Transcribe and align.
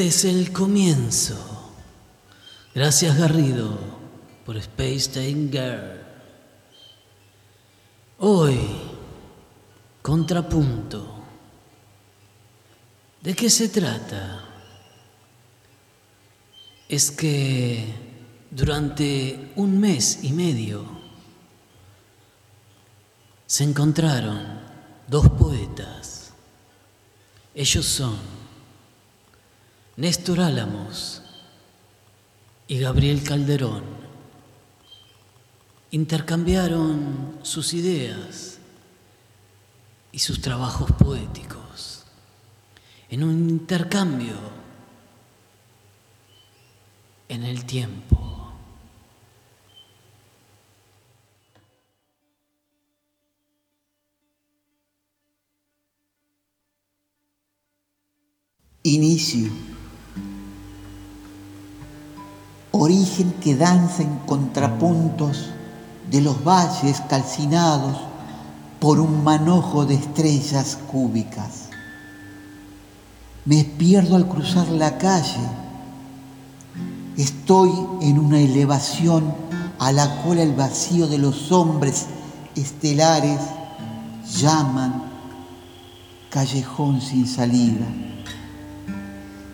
Este 0.00 0.30
es 0.30 0.34
el 0.34 0.50
comienzo. 0.50 1.36
Gracias 2.74 3.18
Garrido 3.18 3.78
por 4.46 4.56
Space 4.56 5.10
Time 5.10 5.50
Girl. 5.50 6.00
Hoy, 8.20 8.58
contrapunto. 10.00 11.22
¿De 13.20 13.34
qué 13.34 13.50
se 13.50 13.68
trata? 13.68 14.42
Es 16.88 17.10
que 17.10 17.84
durante 18.50 19.52
un 19.56 19.78
mes 19.78 20.20
y 20.22 20.32
medio 20.32 20.86
se 23.44 23.64
encontraron 23.64 24.62
dos 25.06 25.28
poetas. 25.28 26.32
Ellos 27.54 27.84
son 27.84 28.39
Néstor 30.00 30.40
Álamos 30.40 31.20
y 32.66 32.78
Gabriel 32.78 33.22
Calderón 33.22 33.84
intercambiaron 35.90 37.38
sus 37.42 37.74
ideas 37.74 38.60
y 40.10 40.20
sus 40.20 40.40
trabajos 40.40 40.90
poéticos 40.92 42.04
en 43.10 43.24
un 43.24 43.50
intercambio 43.50 44.36
en 47.28 47.42
el 47.44 47.66
tiempo. 47.66 48.54
Inicio 58.82 59.50
origen 62.72 63.32
que 63.40 63.56
danza 63.56 64.02
en 64.02 64.16
contrapuntos 64.26 65.50
de 66.10 66.20
los 66.20 66.42
valles 66.44 67.00
calcinados 67.08 67.96
por 68.78 69.00
un 69.00 69.22
manojo 69.24 69.84
de 69.84 69.94
estrellas 69.94 70.78
cúbicas. 70.90 71.68
Me 73.44 73.64
pierdo 73.64 74.16
al 74.16 74.28
cruzar 74.28 74.68
la 74.68 74.98
calle. 74.98 75.48
Estoy 77.16 77.70
en 78.00 78.18
una 78.18 78.40
elevación 78.40 79.34
a 79.78 79.92
la 79.92 80.22
cual 80.22 80.38
el 80.38 80.52
vacío 80.54 81.08
de 81.08 81.18
los 81.18 81.50
hombres 81.52 82.06
estelares 82.54 83.40
llaman 84.38 85.02
callejón 86.30 87.00
sin 87.00 87.26
salida. 87.26 87.86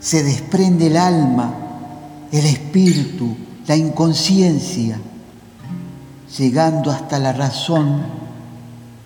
Se 0.00 0.22
desprende 0.22 0.88
el 0.88 0.96
alma 0.96 1.65
el 2.32 2.44
espíritu, 2.46 3.36
la 3.66 3.76
inconsciencia, 3.76 4.98
llegando 6.38 6.90
hasta 6.90 7.18
la 7.18 7.32
razón 7.32 8.02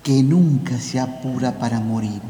que 0.03 0.23
nunca 0.23 0.79
se 0.79 0.99
apura 0.99 1.59
para 1.59 1.79
morir. 1.79 2.21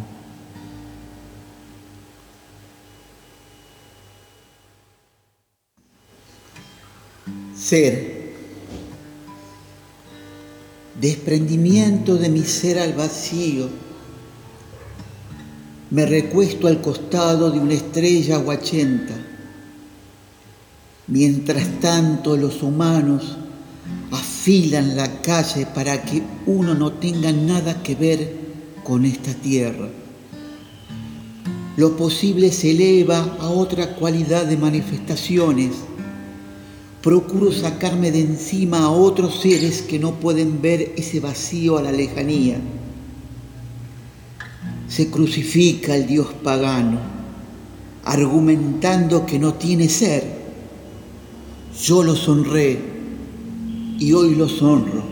Ser. 7.55 8.21
Desprendimiento 10.99 12.15
de 12.15 12.29
mi 12.29 12.43
ser 12.43 12.77
al 12.79 12.93
vacío. 12.93 13.69
Me 15.89 16.05
recuesto 16.05 16.67
al 16.67 16.81
costado 16.81 17.49
de 17.49 17.59
una 17.59 17.73
estrella 17.73 18.35
aguachenta 18.35 19.20
Mientras 21.11 21.67
tanto 21.81 22.37
los 22.37 22.63
humanos 22.63 23.35
afilan 24.11 24.95
la 24.95 25.21
calle 25.21 25.65
para 25.65 26.03
que 26.03 26.23
uno 26.45 26.73
no 26.73 26.93
tenga 26.93 27.33
nada 27.33 27.83
que 27.83 27.95
ver 27.95 28.33
con 28.85 29.03
esta 29.03 29.33
tierra. 29.33 29.89
Lo 31.75 31.97
posible 31.97 32.49
se 32.53 32.71
eleva 32.71 33.35
a 33.41 33.49
otra 33.49 33.95
cualidad 33.95 34.45
de 34.45 34.55
manifestaciones. 34.55 35.71
Procuro 37.03 37.51
sacarme 37.51 38.09
de 38.11 38.21
encima 38.21 38.79
a 38.79 38.89
otros 38.89 39.41
seres 39.41 39.81
que 39.81 39.99
no 39.99 40.13
pueden 40.13 40.61
ver 40.61 40.93
ese 40.95 41.19
vacío 41.19 41.77
a 41.77 41.81
la 41.81 41.91
lejanía. 41.91 42.57
Se 44.87 45.11
crucifica 45.11 45.93
al 45.93 46.07
Dios 46.07 46.27
pagano, 46.41 46.99
argumentando 48.05 49.25
que 49.25 49.39
no 49.39 49.55
tiene 49.55 49.89
ser 49.89 50.40
yo 51.81 52.03
los 52.03 52.27
honré 52.27 52.79
y 53.97 54.13
hoy 54.13 54.35
los 54.35 54.61
honro, 54.61 55.03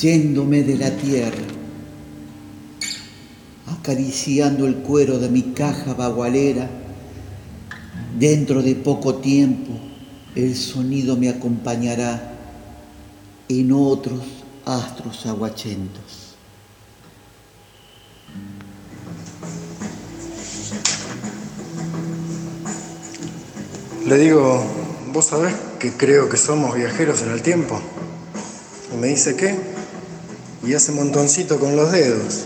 yéndome 0.00 0.62
de 0.62 0.76
la 0.78 0.96
tierra, 0.96 1.42
acariciando 3.66 4.66
el 4.66 4.76
cuero 4.76 5.18
de 5.18 5.28
mi 5.28 5.42
caja 5.52 5.92
bagualera. 5.92 6.70
Dentro 8.18 8.62
de 8.62 8.74
poco 8.74 9.16
tiempo 9.16 9.72
el 10.34 10.56
sonido 10.56 11.16
me 11.16 11.28
acompañará 11.28 12.34
en 13.48 13.72
otros 13.72 14.20
astros 14.64 15.26
aguachentos. 15.26 16.36
Le 24.06 24.18
digo, 24.18 24.81
vos 25.12 25.26
sabés 25.26 25.54
que 25.78 25.92
creo 25.92 26.28
que 26.28 26.36
somos 26.36 26.74
viajeros 26.74 27.22
en 27.22 27.30
el 27.30 27.42
tiempo. 27.42 27.80
Y 28.92 28.96
me 28.96 29.08
dice, 29.08 29.36
¿qué? 29.36 29.54
Y 30.64 30.74
hace 30.74 30.92
montoncito 30.92 31.58
con 31.58 31.76
los 31.76 31.92
dedos. 31.92 32.44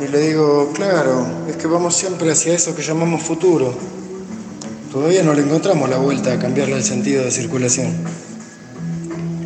Y 0.00 0.08
le 0.08 0.28
digo, 0.28 0.72
claro, 0.74 1.26
es 1.48 1.56
que 1.56 1.66
vamos 1.66 1.96
siempre 1.96 2.30
hacia 2.30 2.54
eso 2.54 2.76
que 2.76 2.82
llamamos 2.82 3.22
futuro. 3.22 3.74
Todavía 4.92 5.22
no 5.22 5.34
le 5.34 5.42
encontramos 5.42 5.88
la 5.88 5.96
vuelta 5.96 6.32
a 6.32 6.38
cambiarle 6.38 6.76
el 6.76 6.84
sentido 6.84 7.24
de 7.24 7.30
circulación. 7.30 7.92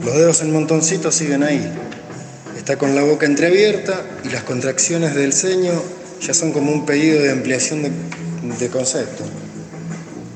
Los 0.04 0.14
dedos 0.14 0.40
en 0.42 0.52
montoncito 0.52 1.10
siguen 1.10 1.42
ahí. 1.42 1.66
Está 2.56 2.76
con 2.76 2.94
la 2.94 3.02
boca 3.02 3.26
entreabierta 3.26 4.02
y 4.24 4.28
las 4.28 4.42
contracciones 4.42 5.14
del 5.14 5.32
ceño 5.32 5.72
ya 6.20 6.34
son 6.34 6.52
como 6.52 6.72
un 6.72 6.84
pedido 6.84 7.22
de 7.22 7.30
ampliación 7.30 7.82
de, 7.82 7.90
de 8.58 8.68
concepto. 8.68 9.24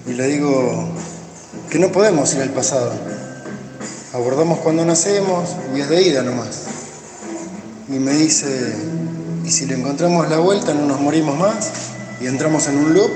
Y 0.06 0.12
le 0.12 0.28
digo, 0.28 0.94
que 1.70 1.78
no 1.78 1.90
podemos 1.90 2.32
ir 2.34 2.42
al 2.42 2.50
pasado. 2.50 2.92
Abordamos 4.12 4.60
cuando 4.60 4.84
nacemos 4.84 5.56
y 5.74 5.80
es 5.80 5.88
de 5.88 6.02
ida 6.02 6.22
nomás. 6.22 6.62
Y 7.88 7.98
me 7.98 8.12
dice, 8.12 8.76
¿y 9.44 9.50
si 9.50 9.66
le 9.66 9.74
encontramos 9.74 10.28
la 10.28 10.38
vuelta 10.38 10.72
no 10.72 10.86
nos 10.86 11.00
morimos 11.00 11.36
más 11.36 11.70
y 12.20 12.26
entramos 12.26 12.68
en 12.68 12.78
un 12.78 12.94
loop? 12.94 13.10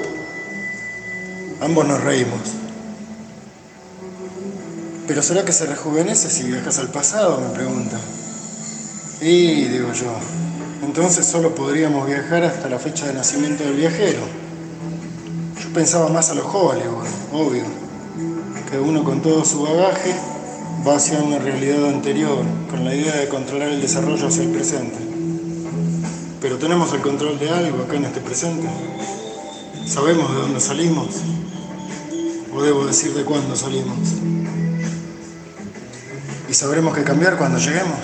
Ambos 1.61 1.87
nos 1.87 2.03
reímos. 2.03 2.41
¿Pero 5.07 5.23
será 5.23 5.45
que 5.45 5.53
se 5.53 5.67
rejuvenece 5.67 6.29
si 6.29 6.43
viajas 6.45 6.79
al 6.79 6.89
pasado? 6.89 7.41
Me 7.41 7.55
pregunta. 7.55 7.99
Y 9.21 9.65
digo 9.65 9.93
yo, 9.93 10.13
entonces 10.85 11.27
solo 11.27 11.55
podríamos 11.55 12.07
viajar 12.07 12.45
hasta 12.45 12.69
la 12.69 12.79
fecha 12.79 13.07
de 13.07 13.15
nacimiento 13.15 13.65
del 13.65 13.75
viajero. 13.75 14.21
Yo 15.63 15.73
pensaba 15.73 16.09
más 16.09 16.31
a 16.31 16.35
los 16.35 16.45
Hollywood, 16.45 17.07
obvio 17.33 17.88
que 18.71 18.79
uno 18.79 19.03
con 19.03 19.23
todo 19.23 19.45
su 19.45 19.63
bagaje 19.63 20.15
va 20.87 20.97
hacia 20.97 21.19
una 21.21 21.39
realidad 21.39 21.89
anterior, 21.89 22.45
con 22.71 22.85
la 22.85 22.95
idea 22.95 23.17
de 23.17 23.29
controlar 23.29 23.69
el 23.69 23.81
desarrollo 23.81 24.27
hacia 24.27 24.43
el 24.43 24.51
presente. 24.51 24.99
Pero 26.41 26.59
tenemos 26.59 26.93
el 26.93 27.01
control 27.01 27.39
de 27.39 27.51
algo 27.51 27.83
acá 27.83 27.97
en 27.97 28.05
este 28.05 28.21
presente. 28.21 28.69
¿Sabemos 29.87 30.35
de 30.35 30.41
dónde 30.41 30.61
salimos? 30.61 31.09
¿O 32.55 32.63
debo 32.63 32.87
decir 32.87 33.15
de 33.15 33.25
cuándo 33.25 33.57
salimos? 33.57 33.99
¿Y 36.49 36.55
sabremos 36.55 36.95
qué 36.95 37.05
cambiar 37.05 37.39
cuando 37.39 37.59
lleguemos? 37.59 37.99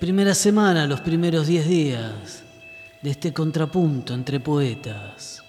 Primera 0.00 0.34
semana, 0.34 0.86
los 0.86 1.02
primeros 1.02 1.46
diez 1.46 1.68
días 1.68 2.42
de 3.02 3.10
este 3.10 3.32
contrapunto 3.32 4.14
entre 4.14 4.40
poetas, 4.40 5.44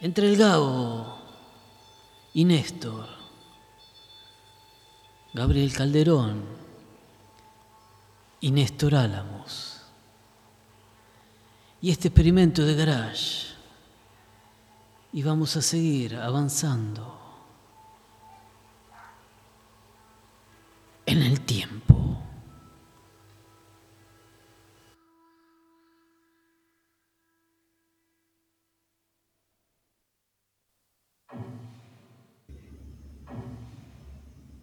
entre 0.00 0.28
el 0.28 0.36
Gabo 0.36 1.16
y 2.34 2.44
Néstor, 2.44 3.06
Gabriel 5.32 5.72
Calderón 5.72 6.44
y 8.40 8.50
Néstor 8.50 8.96
Álamos, 8.96 9.80
y 11.80 11.90
este 11.92 12.08
experimento 12.08 12.64
de 12.64 12.74
garage, 12.74 13.54
y 15.12 15.22
vamos 15.22 15.56
a 15.56 15.62
seguir 15.62 16.16
avanzando. 16.16 17.16
en 21.06 21.22
el 21.22 21.40
tiempo. 21.42 21.95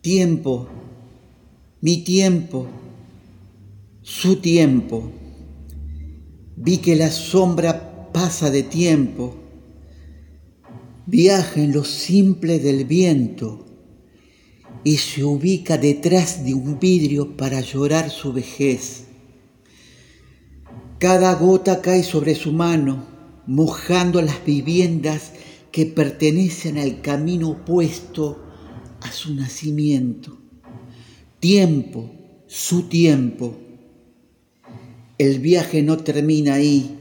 Tiempo, 0.04 0.68
mi 1.80 2.04
tiempo, 2.04 2.68
su 4.02 4.36
tiempo. 4.42 5.10
Vi 6.58 6.80
que 6.80 6.98
la 6.98 7.10
sombra 7.10 8.12
pasa 8.12 8.52
de 8.52 8.64
tiempo, 8.64 9.34
viaja 11.06 11.62
en 11.62 11.72
lo 11.72 11.86
simple 11.86 12.60
del 12.60 12.84
viento 12.84 13.66
y 14.84 14.98
se 14.98 15.24
ubica 15.24 15.78
detrás 15.78 16.44
de 16.44 16.54
un 16.54 16.82
vidrio 16.82 17.38
para 17.38 17.62
llorar 17.62 18.10
su 18.10 18.34
vejez. 18.34 19.06
Cada 21.00 21.34
gota 21.36 21.82
cae 21.82 22.04
sobre 22.04 22.36
su 22.36 22.52
mano, 22.52 23.06
mojando 23.48 24.22
las 24.22 24.44
viviendas 24.44 25.32
que 25.72 25.86
pertenecen 25.86 26.78
al 26.78 27.00
camino 27.00 27.52
opuesto 27.52 28.43
a 29.04 29.12
su 29.12 29.34
nacimiento. 29.36 30.38
Tiempo, 31.40 32.10
su 32.48 32.84
tiempo. 32.84 33.58
El 35.18 35.40
viaje 35.40 35.84
no 35.84 35.98
termina 35.98 36.56
ahí, 36.56 36.98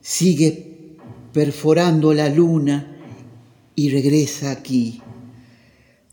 sigue 0.00 0.96
perforando 1.32 2.12
la 2.12 2.28
luna 2.28 2.96
y 3.74 3.90
regresa 3.90 4.50
aquí 4.50 5.00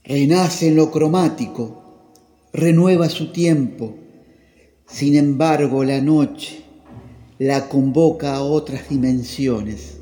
renace 0.05 0.67
en 0.67 0.75
lo 0.75 0.91
cromático, 0.91 2.11
renueva 2.53 3.09
su 3.09 3.31
tiempo. 3.31 3.95
Sin 4.87 5.15
embargo, 5.15 5.83
la 5.83 5.99
noche 5.99 6.61
la 7.39 7.67
convoca 7.67 8.35
a 8.35 8.43
otras 8.43 8.89
dimensiones 8.89 9.97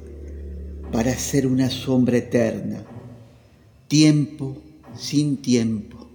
para 0.91 1.17
ser 1.17 1.47
una 1.47 1.69
sombra 1.69 2.17
eterna, 2.17 2.83
tiempo 3.87 4.57
sin 4.95 5.37
tiempo. 5.37 6.07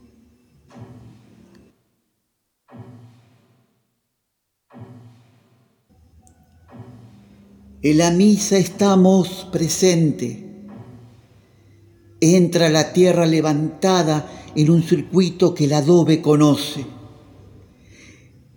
En 7.82 7.98
la 7.98 8.10
misa 8.10 8.58
estamos 8.58 9.48
presentes 9.52 10.48
entra 12.20 12.68
la 12.68 12.92
tierra 12.92 13.26
levantada 13.26 14.50
en 14.54 14.70
un 14.70 14.82
circuito 14.82 15.54
que 15.54 15.64
el 15.64 15.72
adobe 15.72 16.20
conoce. 16.20 16.84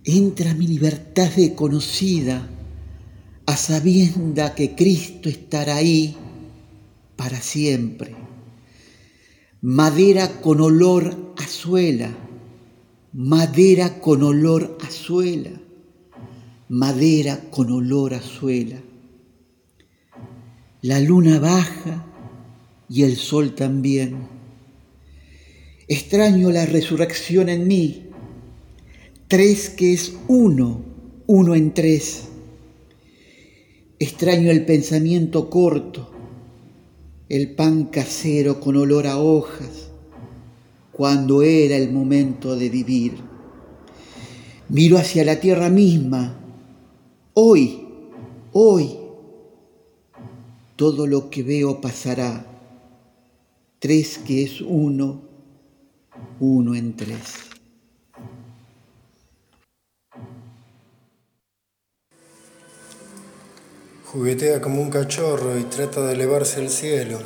Entra 0.04 0.54
mi 0.54 0.66
libertad 0.66 1.30
desconocida 1.36 2.48
a 3.46 3.56
sabienda 3.56 4.54
que 4.54 4.74
Cristo 4.74 5.28
estará 5.28 5.76
ahí 5.76 6.16
para 7.16 7.40
siempre. 7.40 8.21
Madera 9.64 10.40
con 10.40 10.60
olor 10.60 11.34
a 11.36 11.46
suela, 11.46 12.10
madera 13.12 14.00
con 14.00 14.24
olor 14.24 14.76
a 14.82 14.90
suela, 14.90 15.52
madera 16.68 17.48
con 17.48 17.70
olor 17.70 18.14
a 18.14 18.20
suela. 18.20 18.82
La 20.80 20.98
luna 20.98 21.38
baja 21.38 22.04
y 22.88 23.04
el 23.04 23.14
sol 23.14 23.54
también. 23.54 24.26
Extraño 25.86 26.50
la 26.50 26.66
resurrección 26.66 27.48
en 27.48 27.68
mí, 27.68 28.08
tres 29.28 29.70
que 29.70 29.92
es 29.92 30.16
uno, 30.26 30.82
uno 31.28 31.54
en 31.54 31.72
tres. 31.72 32.24
Extraño 34.00 34.50
el 34.50 34.64
pensamiento 34.64 35.48
corto, 35.48 36.11
el 37.32 37.54
pan 37.54 37.84
casero 37.84 38.60
con 38.60 38.76
olor 38.76 39.06
a 39.06 39.16
hojas, 39.16 39.88
cuando 40.92 41.40
era 41.40 41.78
el 41.78 41.90
momento 41.90 42.56
de 42.56 42.68
vivir. 42.68 43.14
Miro 44.68 44.98
hacia 44.98 45.24
la 45.24 45.40
tierra 45.40 45.70
misma, 45.70 46.38
hoy, 47.32 47.88
hoy, 48.52 48.98
todo 50.76 51.06
lo 51.06 51.30
que 51.30 51.42
veo 51.42 51.80
pasará 51.80 52.44
tres 53.78 54.18
que 54.18 54.42
es 54.42 54.60
uno, 54.60 55.22
uno 56.38 56.74
en 56.74 56.94
tres. 56.96 57.51
Juguetea 64.12 64.60
como 64.60 64.82
un 64.82 64.90
cachorro 64.90 65.58
y 65.58 65.62
trata 65.64 66.04
de 66.04 66.12
elevarse 66.12 66.60
al 66.60 66.68
cielo, 66.68 67.18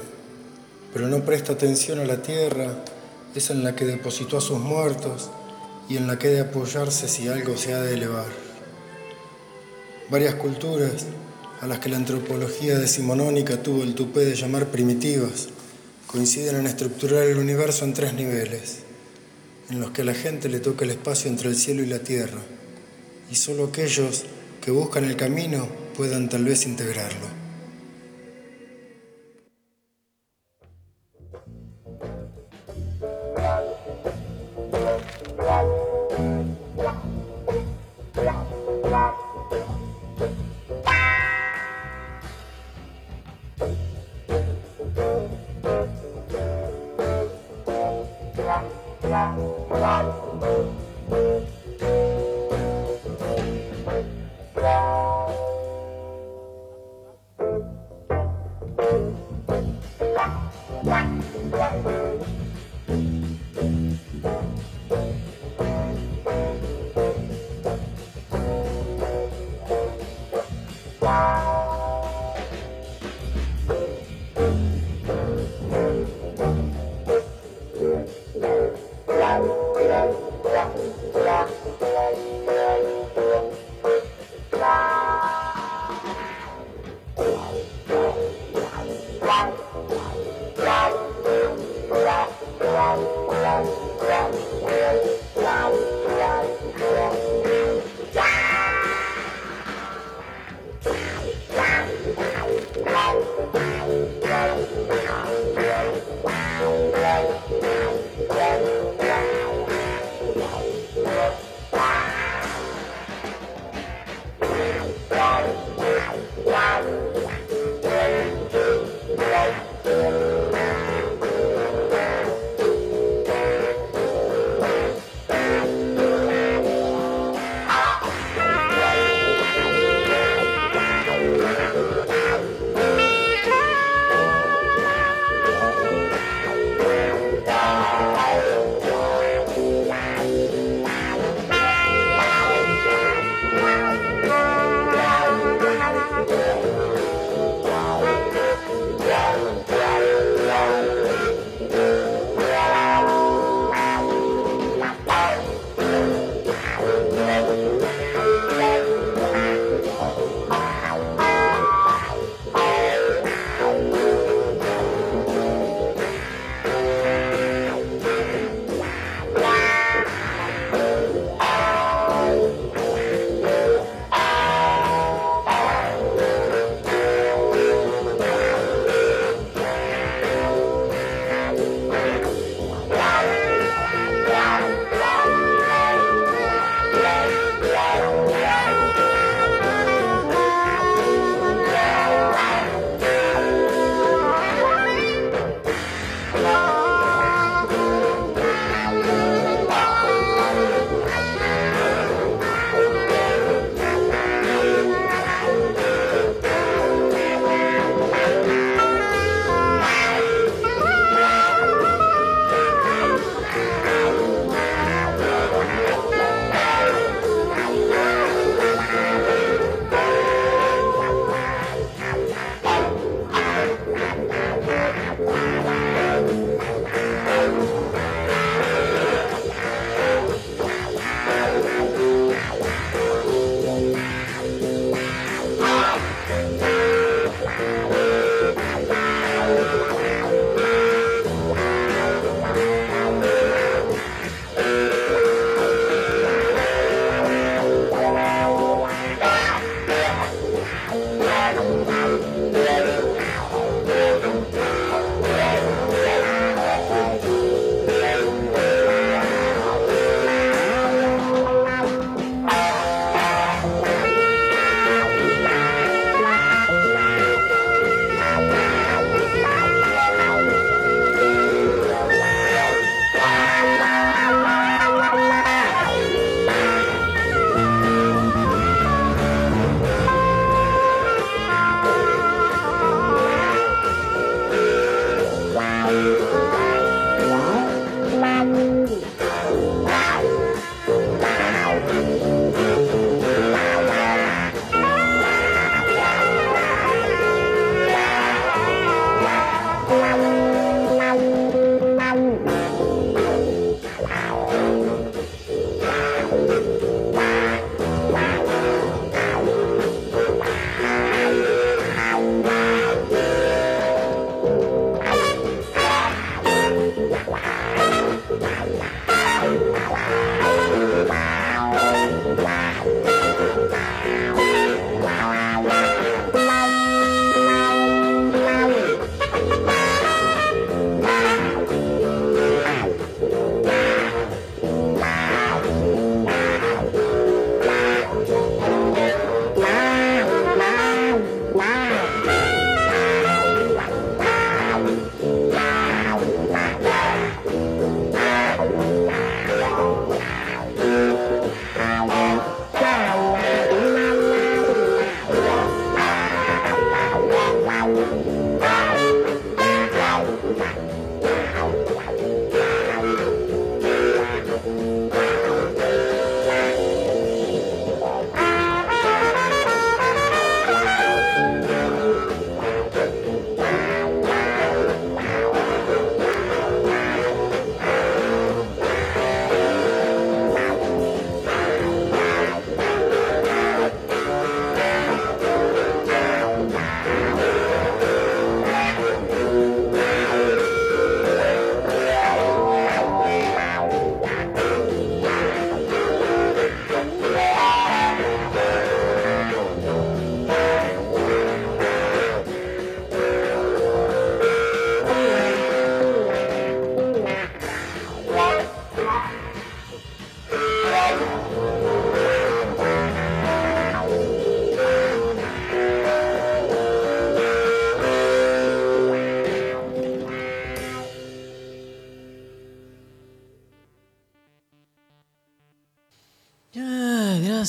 pero 0.93 1.09
no 1.09 1.25
presta 1.25 1.55
atención 1.55 1.99
a 1.99 2.05
la 2.05 2.23
tierra, 2.23 2.85
esa 3.35 3.55
en 3.55 3.65
la 3.65 3.75
que 3.75 3.85
depositó 3.85 4.39
a 4.39 4.41
sus 4.41 4.61
muertos 4.61 5.29
y 5.89 5.97
en 5.97 6.07
la 6.07 6.17
que 6.17 6.29
de 6.29 6.39
apoyarse 6.39 7.09
si 7.09 7.27
algo 7.27 7.57
se 7.57 7.75
ha 7.75 7.83
de 7.83 7.95
elevar. 7.95 8.29
Varias 10.11 10.37
culturas, 10.37 11.07
a 11.61 11.67
las 11.67 11.81
que 11.81 11.89
la 11.89 11.97
antropología 11.97 12.79
decimonónica 12.79 13.61
tuvo 13.61 13.83
el 13.83 13.97
tupé 13.97 14.21
de 14.21 14.37
llamar 14.37 14.67
primitivas, 14.69 15.49
coinciden 16.07 16.55
en 16.55 16.67
estructurar 16.69 17.25
el 17.25 17.39
universo 17.39 17.85
en 17.85 17.95
tres 17.95 18.15
niveles. 18.15 18.85
en 19.71 19.81
los 19.81 19.91
que 19.91 20.03
a 20.03 20.05
la 20.05 20.15
gente 20.15 20.49
le 20.49 20.61
toca 20.61 20.85
el 20.85 20.93
espacio 20.93 21.29
entre 21.29 21.49
el 21.49 21.57
cielo 21.57 21.83
y 21.83 21.87
la 21.87 21.99
tierra, 21.99 22.43
y 23.29 23.35
solo 23.35 23.65
aquellos 23.65 24.23
que 24.61 24.71
buscan 24.71 25.03
el 25.03 25.17
camino 25.17 25.86
puedan 25.97 26.29
tal 26.29 26.45
vez 26.45 26.67
integrarlo. 26.67 27.46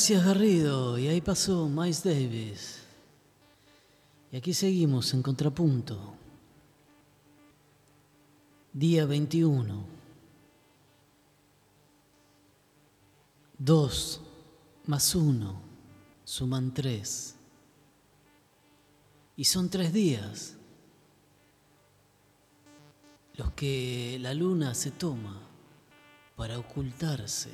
Gracias 0.08 0.24
Garrido. 0.24 0.98
Y 0.98 1.06
ahí 1.08 1.20
pasó 1.20 1.68
Miles 1.68 2.02
Davis. 2.02 2.78
Y 4.32 4.38
aquí 4.38 4.54
seguimos 4.54 5.12
en 5.12 5.22
contrapunto. 5.22 6.14
Día 8.72 9.04
21. 9.04 9.84
Dos 13.58 14.22
más 14.86 15.14
uno 15.14 15.60
suman 16.24 16.72
tres. 16.72 17.34
Y 19.36 19.44
son 19.44 19.68
tres 19.68 19.92
días 19.92 20.54
los 23.34 23.52
que 23.52 24.16
la 24.22 24.32
luna 24.32 24.74
se 24.74 24.90
toma 24.90 25.38
para 26.34 26.58
ocultarse 26.58 27.50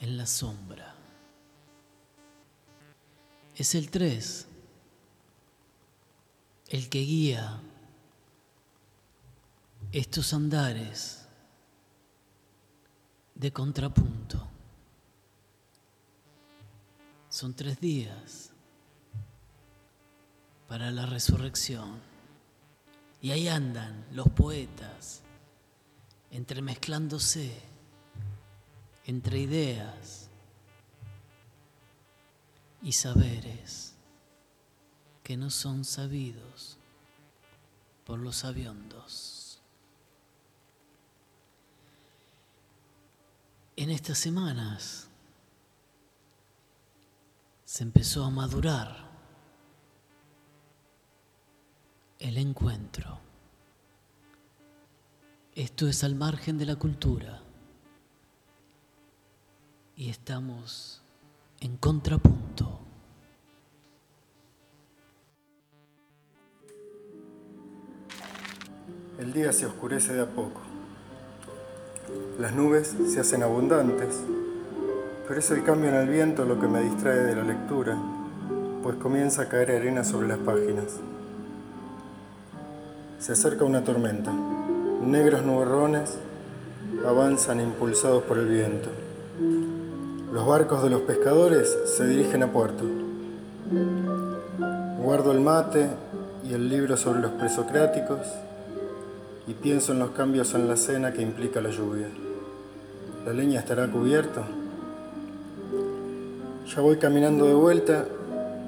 en 0.00 0.18
la 0.18 0.26
sombra. 0.26 0.91
Es 3.54 3.74
el 3.74 3.90
tres 3.90 4.46
el 6.68 6.88
que 6.88 7.00
guía 7.00 7.60
estos 9.92 10.32
andares 10.32 11.26
de 13.34 13.52
contrapunto. 13.52 14.48
Son 17.28 17.52
tres 17.52 17.78
días 17.78 18.52
para 20.66 20.90
la 20.90 21.04
resurrección. 21.04 22.00
Y 23.20 23.32
ahí 23.32 23.48
andan 23.48 24.06
los 24.12 24.28
poetas, 24.30 25.20
entremezclándose 26.30 27.52
entre 29.04 29.40
ideas 29.40 30.30
y 32.82 32.92
saberes 32.92 33.94
que 35.22 35.36
no 35.36 35.50
son 35.50 35.84
sabidos 35.84 36.78
por 38.04 38.18
los 38.18 38.36
sabiondos. 38.36 39.60
En 43.76 43.90
estas 43.90 44.18
semanas 44.18 45.08
se 47.64 47.84
empezó 47.84 48.24
a 48.24 48.30
madurar 48.30 49.10
el 52.18 52.36
encuentro. 52.36 53.18
Esto 55.54 55.86
es 55.88 56.02
al 56.02 56.14
margen 56.14 56.58
de 56.58 56.66
la 56.66 56.76
cultura 56.76 57.42
y 59.96 60.10
estamos 60.10 61.01
en 61.62 61.76
contrapunto. 61.78 62.80
El 69.18 69.32
día 69.32 69.52
se 69.52 69.66
oscurece 69.66 70.12
de 70.12 70.22
a 70.22 70.26
poco. 70.26 70.60
Las 72.38 72.52
nubes 72.52 72.94
se 73.06 73.20
hacen 73.20 73.42
abundantes 73.42 74.20
pero 75.26 75.40
es 75.40 75.50
el 75.50 75.64
cambio 75.64 75.88
en 75.88 75.94
el 75.94 76.08
viento 76.08 76.44
lo 76.44 76.60
que 76.60 76.66
me 76.66 76.82
distrae 76.82 77.20
de 77.20 77.36
la 77.36 77.42
lectura, 77.42 77.96
pues 78.82 78.96
comienza 78.96 79.42
a 79.42 79.48
caer 79.48 79.70
arena 79.70 80.04
sobre 80.04 80.28
las 80.28 80.36
páginas. 80.36 80.98
Se 83.18 83.32
acerca 83.32 83.64
una 83.64 83.82
tormenta. 83.82 84.30
Negros 85.02 85.42
nubarrones 85.42 86.18
avanzan 87.06 87.62
impulsados 87.62 88.24
por 88.24 88.36
el 88.36 88.48
viento. 88.48 88.90
Los 90.32 90.46
barcos 90.46 90.82
de 90.82 90.88
los 90.88 91.02
pescadores 91.02 91.76
se 91.84 92.06
dirigen 92.06 92.42
a 92.42 92.50
puerto. 92.50 92.84
Guardo 94.96 95.30
el 95.30 95.40
mate 95.40 95.90
y 96.42 96.54
el 96.54 96.70
libro 96.70 96.96
sobre 96.96 97.20
los 97.20 97.32
presocráticos 97.32 98.20
y 99.46 99.52
pienso 99.52 99.92
en 99.92 99.98
los 99.98 100.12
cambios 100.12 100.54
en 100.54 100.68
la 100.68 100.78
cena 100.78 101.12
que 101.12 101.20
implica 101.20 101.60
la 101.60 101.68
lluvia. 101.68 102.08
¿La 103.26 103.34
leña 103.34 103.60
estará 103.60 103.86
cubierta? 103.88 104.42
Ya 106.74 106.80
voy 106.80 106.96
caminando 106.96 107.44
de 107.44 107.54
vuelta 107.54 108.06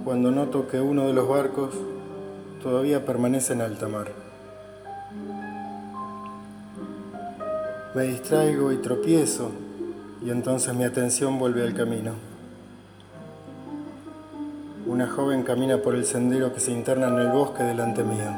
cuando 0.04 0.30
noto 0.30 0.68
que 0.68 0.82
uno 0.82 1.06
de 1.06 1.14
los 1.14 1.26
barcos 1.26 1.70
todavía 2.62 3.06
permanece 3.06 3.54
en 3.54 3.62
alta 3.62 3.88
mar. 3.88 4.12
Me 7.94 8.02
distraigo 8.02 8.70
y 8.70 8.76
tropiezo 8.76 9.50
y 10.24 10.30
entonces 10.30 10.74
mi 10.74 10.84
atención 10.84 11.38
vuelve 11.38 11.62
al 11.62 11.74
camino. 11.74 12.12
Una 14.86 15.06
joven 15.06 15.42
camina 15.42 15.78
por 15.78 15.94
el 15.94 16.06
sendero 16.06 16.52
que 16.54 16.60
se 16.60 16.72
interna 16.72 17.08
en 17.08 17.18
el 17.18 17.28
bosque 17.28 17.62
delante 17.62 18.02
mío. 18.04 18.30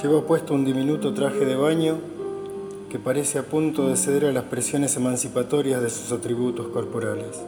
Lleva 0.00 0.22
puesto 0.22 0.54
un 0.54 0.64
diminuto 0.64 1.12
traje 1.12 1.44
de 1.44 1.56
baño 1.56 1.98
que 2.88 2.98
parece 2.98 3.38
a 3.38 3.42
punto 3.42 3.88
de 3.88 3.96
ceder 3.96 4.26
a 4.26 4.32
las 4.32 4.44
presiones 4.44 4.96
emancipatorias 4.96 5.82
de 5.82 5.90
sus 5.90 6.12
atributos 6.12 6.68
corporales. 6.68 7.40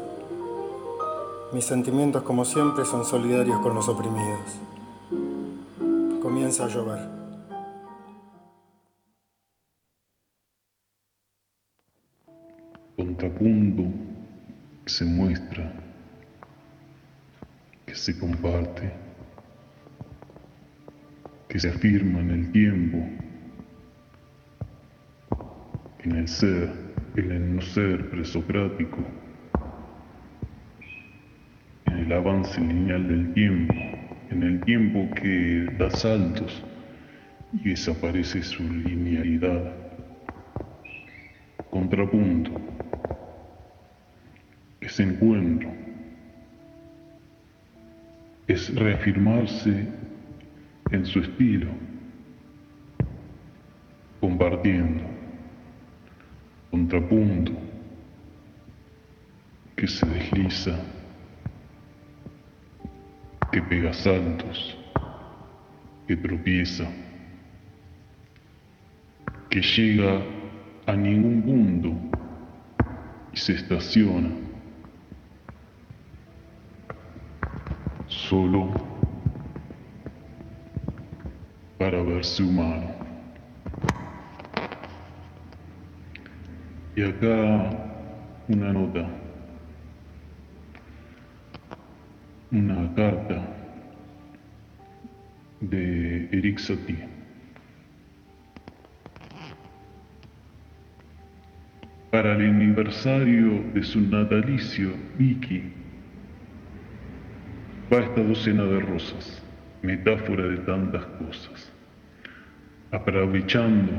Mis 1.52 1.64
sentimientos, 1.64 2.22
como 2.22 2.44
siempre, 2.44 2.84
son 2.84 3.04
solidarios 3.04 3.60
con 3.60 3.74
los 3.74 3.88
oprimidos. 3.88 4.40
Comienza 6.20 6.64
a 6.64 6.68
llover. 6.68 7.15
Contrapunto 13.36 13.92
que 14.84 14.90
se 14.90 15.04
muestra, 15.04 15.72
que 17.84 17.94
se 17.94 18.18
comparte, 18.18 18.90
que 21.48 21.58
se 21.58 21.68
afirma 21.68 22.20
en 22.20 22.30
el 22.30 22.52
tiempo 22.52 23.06
en 26.06 26.12
el 26.12 26.28
ser, 26.28 26.70
en 27.16 27.32
el 27.32 27.56
no 27.56 27.60
ser 27.60 28.08
presocrático, 28.10 28.98
en 31.86 31.94
el 31.94 32.12
avance 32.12 32.60
lineal 32.60 33.08
del 33.08 33.34
tiempo, 33.34 33.74
en 34.30 34.42
el 34.44 34.60
tiempo 34.60 35.08
que 35.16 35.68
da 35.76 35.90
saltos 35.90 36.62
y 37.52 37.70
desaparece 37.70 38.40
su 38.42 38.62
linealidad. 38.62 39.72
Contrapunto. 41.70 42.52
Encuentro 45.02 45.72
es 48.46 48.74
reafirmarse 48.74 49.88
en 50.90 51.04
su 51.04 51.18
estilo, 51.18 51.70
compartiendo 54.20 55.02
contrapunto 56.70 57.52
que 59.74 59.86
se 59.88 60.06
desliza, 60.06 60.78
que 63.50 63.60
pega 63.62 63.92
saltos, 63.92 64.78
que 66.06 66.16
tropieza, 66.16 66.86
que 69.50 69.60
llega 69.60 70.22
a 70.86 70.94
ningún 70.94 71.42
punto 71.42 71.92
y 73.32 73.36
se 73.36 73.54
estaciona 73.54 74.45
solo 78.28 78.68
para 81.78 82.02
verse 82.02 82.42
humano. 82.42 82.86
Y 86.96 87.02
acá 87.02 87.70
una 88.48 88.72
nota, 88.72 89.08
una 92.50 92.94
carta 92.94 93.46
de 95.60 96.28
Eric 96.32 96.58
Satie. 96.58 97.08
Para 102.10 102.34
el 102.34 102.50
aniversario 102.50 103.62
de 103.74 103.82
su 103.84 104.00
natalicio, 104.00 104.94
Vicky 105.18 105.85
va 107.92 107.98
esta 108.00 108.22
docena 108.22 108.64
de 108.64 108.80
rosas, 108.80 109.42
metáfora 109.82 110.48
de 110.48 110.56
tantas 110.58 111.04
cosas, 111.06 111.72
aprovechando 112.90 113.92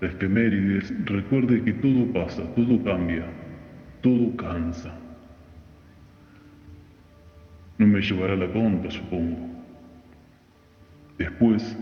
de 0.00 0.06
efemérides, 0.06 0.92
recuerde 1.04 1.62
que 1.62 1.72
todo 1.74 2.12
pasa, 2.12 2.42
todo 2.54 2.82
cambia, 2.82 3.24
todo 4.00 4.36
cansa. 4.36 4.92
No 7.78 7.86
me 7.86 8.00
llevará 8.00 8.34
la 8.36 8.50
conta, 8.52 8.90
supongo. 8.90 9.38
Después, 11.18 11.78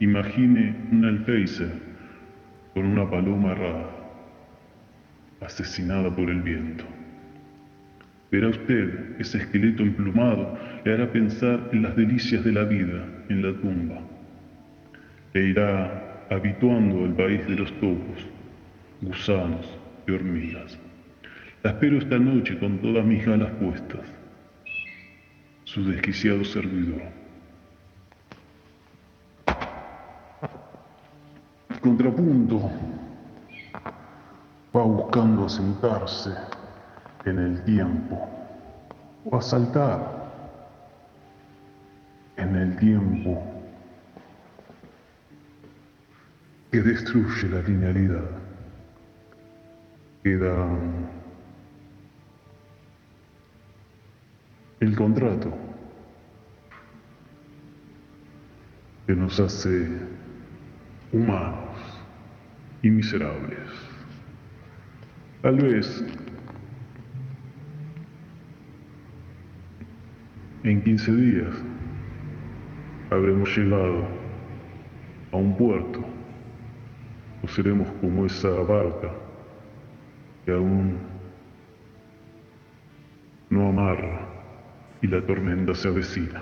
imagine 0.00 0.76
un 0.90 1.04
alféizar 1.04 1.72
con 2.74 2.84
una 2.84 3.08
paloma 3.08 3.52
errada, 3.52 3.90
asesinada 5.40 6.14
por 6.14 6.28
el 6.28 6.42
viento. 6.42 6.84
Verá 8.32 8.48
usted, 8.48 9.20
ese 9.20 9.36
esqueleto 9.36 9.82
emplumado 9.82 10.58
le 10.86 10.94
hará 10.94 11.12
pensar 11.12 11.68
en 11.70 11.82
las 11.82 11.94
delicias 11.94 12.42
de 12.42 12.52
la 12.52 12.64
vida 12.64 13.04
en 13.28 13.42
la 13.42 13.52
tumba. 13.60 14.00
Le 15.34 15.48
irá 15.48 16.24
habituando 16.30 17.04
al 17.04 17.14
país 17.14 17.46
de 17.46 17.56
los 17.56 17.70
topos, 17.74 18.26
gusanos 19.02 19.78
y 20.08 20.12
hormigas. 20.12 20.78
La 21.62 21.72
espero 21.72 21.98
esta 21.98 22.18
noche 22.18 22.58
con 22.58 22.78
todas 22.78 23.04
mis 23.04 23.22
ganas 23.22 23.50
puestas. 23.60 24.00
Su 25.64 25.84
desquiciado 25.84 26.42
servidor. 26.42 27.02
Contrapunto 31.82 32.70
va 34.74 34.82
buscando 34.84 35.44
asentarse 35.44 36.30
en 37.24 37.38
el 37.38 37.64
tiempo 37.64 38.28
o 39.24 39.36
a 39.36 39.42
saltar 39.42 40.22
en 42.36 42.56
el 42.56 42.76
tiempo 42.76 43.42
que 46.70 46.80
destruye 46.82 47.48
la 47.48 47.62
linealidad. 47.62 48.30
Queda 50.24 50.68
el 54.80 54.96
contrato 54.96 55.52
que 59.06 59.14
nos 59.14 59.38
hace 59.38 59.88
humanos 61.12 61.76
y 62.82 62.90
miserables. 62.90 63.68
Tal 65.42 65.56
vez 65.56 66.04
en 70.64 70.80
15 70.82 71.12
días 71.12 71.54
habremos 73.10 73.56
llegado 73.56 74.06
a 75.32 75.36
un 75.36 75.56
puerto 75.56 76.04
o 77.42 77.48
seremos 77.48 77.88
como 78.00 78.26
esa 78.26 78.48
barca 78.48 79.10
que 80.44 80.52
aún 80.52 80.98
no 83.50 83.68
amarra 83.68 84.28
y 85.02 85.08
la 85.08 85.20
tormenta 85.26 85.74
se 85.74 85.88
avecina. 85.88 86.40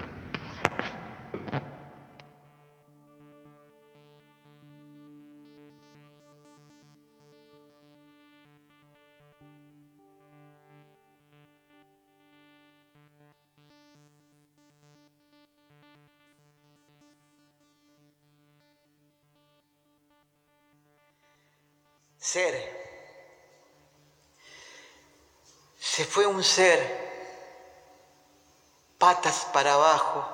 Patas 28.99 29.46
para 29.53 29.75
abajo, 29.75 30.29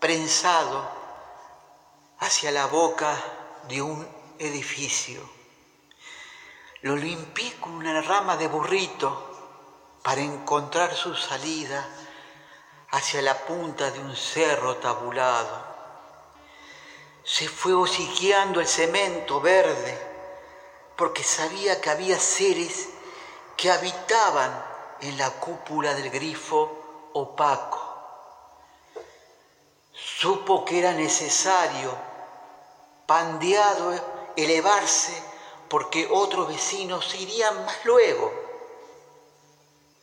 prensado 0.00 0.88
hacia 2.18 2.50
la 2.50 2.66
boca 2.66 3.14
de 3.68 3.82
un 3.82 4.08
edificio. 4.38 5.20
Lo 6.80 6.96
limpié 6.96 7.56
con 7.56 7.72
una 7.72 8.00
rama 8.00 8.36
de 8.36 8.48
burrito 8.48 10.00
para 10.02 10.22
encontrar 10.22 10.94
su 10.94 11.14
salida 11.14 11.86
hacia 12.90 13.20
la 13.20 13.36
punta 13.36 13.90
de 13.90 14.00
un 14.00 14.16
cerro 14.16 14.76
tabulado. 14.76 15.66
Se 17.22 17.48
fue 17.48 17.74
hociqueando 17.74 18.60
el 18.60 18.66
cemento 18.66 19.40
verde 19.42 19.98
porque 20.96 21.22
sabía 21.22 21.80
que 21.82 21.90
había 21.90 22.18
seres 22.18 22.88
que 23.58 23.70
habitaban 23.70 24.67
en 25.00 25.16
la 25.18 25.30
cúpula 25.30 25.94
del 25.94 26.10
grifo 26.10 27.10
opaco. 27.12 27.78
Supo 29.92 30.64
que 30.64 30.78
era 30.78 30.92
necesario, 30.92 31.94
pandeado, 33.06 33.94
elevarse 34.36 35.22
porque 35.68 36.08
otros 36.10 36.48
vecinos 36.48 37.14
irían 37.14 37.64
más 37.64 37.84
luego. 37.84 38.32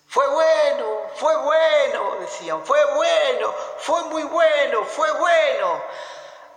Fue 0.07 0.27
bueno, 0.27 0.85
fue 1.15 1.35
bueno, 1.43 2.15
decían, 2.21 2.63
fue 2.63 2.79
bueno, 2.93 3.53
fue 3.79 4.03
muy 4.05 4.23
bueno, 4.23 4.85
fue 4.85 5.11
bueno. 5.19 5.81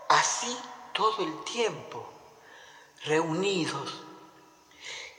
Así 0.09 0.57
todo 0.93 1.23
el 1.25 1.45
tiempo, 1.45 2.07
reunidos. 3.05 4.03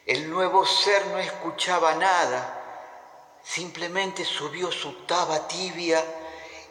El 0.05 0.29
nuevo 0.29 0.65
ser 0.65 1.05
no 1.07 1.17
escuchaba 1.19 1.95
nada 1.95 2.58
Simplemente 3.43 4.25
subió 4.25 4.71
su 4.71 5.05
taba 5.05 5.47
tibia 5.47 6.03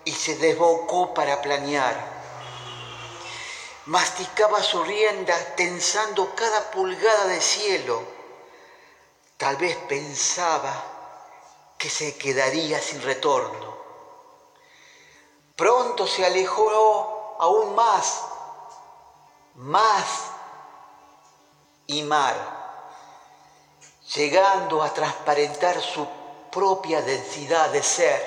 y 0.05 0.13
se 0.13 0.37
desbocó 0.37 1.13
para 1.13 1.41
planear. 1.43 2.19
Masticaba 3.87 4.63
su 4.63 4.83
rienda 4.85 5.37
tensando 5.57 6.35
cada 6.35 6.71
pulgada 6.71 7.27
de 7.27 7.41
cielo. 7.41 8.03
Tal 9.37 9.57
vez 9.57 9.77
pensaba 9.89 10.73
que 11.79 11.89
se 11.89 12.17
quedaría 12.17 12.81
sin 12.81 13.01
retorno. 13.03 13.77
Pronto 15.57 16.07
se 16.07 16.25
alejó 16.25 17.37
aún 17.39 17.75
más, 17.75 18.21
más 19.55 20.07
y 21.87 22.03
mar, 22.03 22.37
llegando 24.15 24.83
a 24.83 24.93
transparentar 24.93 25.81
su 25.81 26.07
propia 26.59 27.01
densidad 27.03 27.71
de 27.71 27.81
ser. 27.85 28.21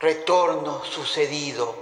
Retorno 0.00 0.82
sucedido. 0.86 1.74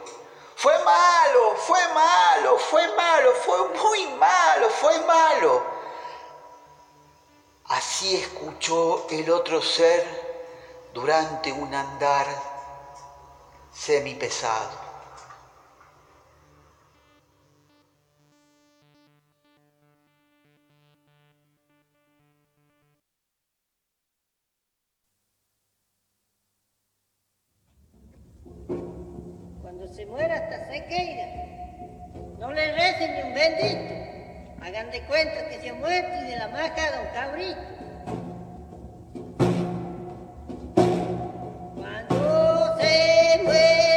Fue 0.56 0.76
malo, 0.84 1.54
fue 1.56 1.78
malo, 1.94 2.58
fue 2.58 2.88
malo, 2.96 3.32
fue 3.34 3.68
muy 3.68 4.06
malo, 4.16 4.68
fue 4.68 4.98
malo. 5.02 5.62
Así 7.66 8.16
escuchó 8.16 9.06
el 9.10 9.30
otro 9.30 9.62
ser 9.62 10.90
durante 10.92 11.52
un 11.52 11.72
andar 11.72 12.26
semipesado. 13.72 14.83
muera 30.14 30.36
hasta 30.36 30.70
sequeira. 30.70 31.26
No 32.38 32.52
le 32.52 32.72
recen 32.72 33.14
ni 33.14 33.22
un 33.22 33.34
bendito. 33.34 33.94
Hagan 34.62 34.88
de 34.92 35.00
cuenta 35.02 35.48
que 35.48 35.58
se 35.58 35.70
ha 35.70 35.74
muerto 35.74 36.12
y 36.22 36.30
de 36.30 36.36
la 36.36 36.48
maca 36.48 36.82
don 36.92 37.06
Cabrito. 37.12 37.60
Cuando 41.74 42.76
se 42.78 43.42
muere. 43.42 43.93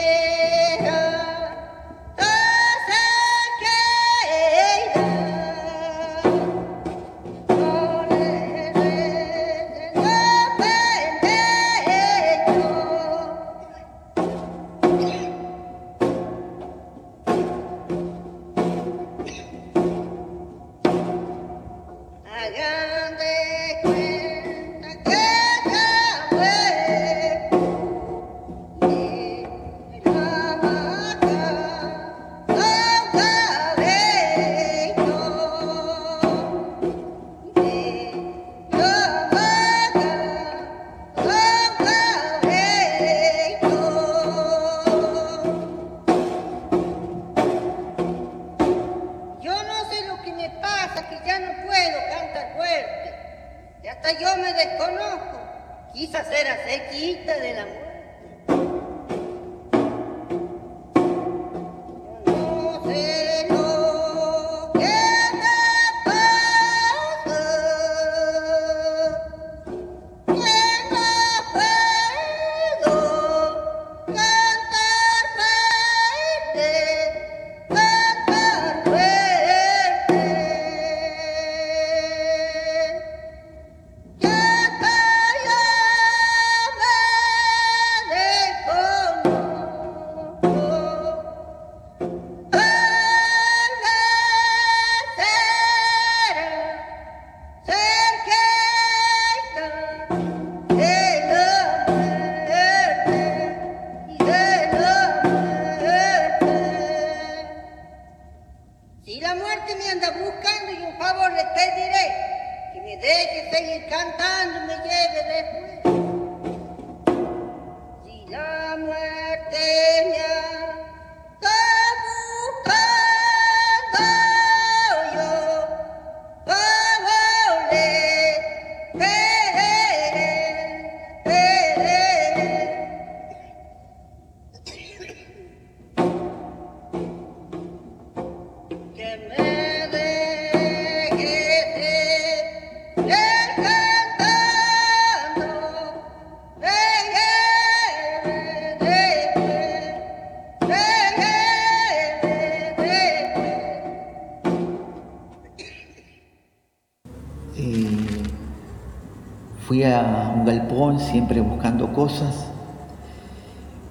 Ele 113.08 113.28
que 113.28 113.50
vem 113.50 113.78
encantando 113.78 114.67
me 114.67 114.76
deve 114.82 115.67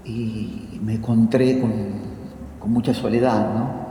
y 0.04 0.80
me 0.82 0.94
encontré 0.94 1.60
con, 1.60 2.16
mucha 2.66 2.92
soledad, 2.92 3.54
¿no? 3.54 3.86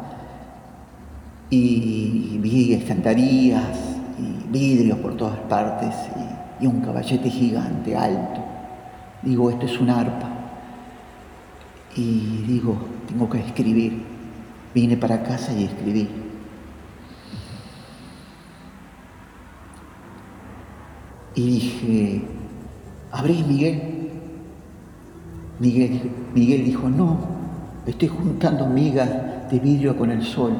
Y 1.49 2.37
vi 2.41 2.73
estanterías 2.73 3.77
y 4.19 4.51
vidrios 4.51 4.97
por 4.99 5.15
todas 5.15 5.37
partes 5.47 5.95
y, 6.59 6.63
y 6.65 6.67
un 6.67 6.81
caballete 6.81 7.29
gigante, 7.29 7.95
alto. 7.95 8.41
Digo, 9.21 9.49
esto 9.49 9.65
es 9.65 9.79
un 9.79 9.89
arpa. 9.89 10.27
Y 11.95 12.43
digo, 12.45 12.75
tengo 13.07 13.29
que 13.29 13.39
escribir. 13.39 14.03
Vine 14.73 14.97
para 14.97 15.23
casa 15.23 15.53
y 15.53 15.63
escribí. 15.63 16.09
Y 21.35 21.45
dije, 21.45 22.21
¿Abrís, 23.15 23.47
Miguel? 23.47 23.84
Miguel, 25.59 26.65
dijo, 26.65 26.89
no, 26.89 27.17
estoy 27.85 28.09
juntando 28.09 28.65
migas 28.67 29.09
de 29.49 29.59
vidrio 29.59 29.95
con 29.95 30.11
el 30.11 30.23
sol. 30.23 30.53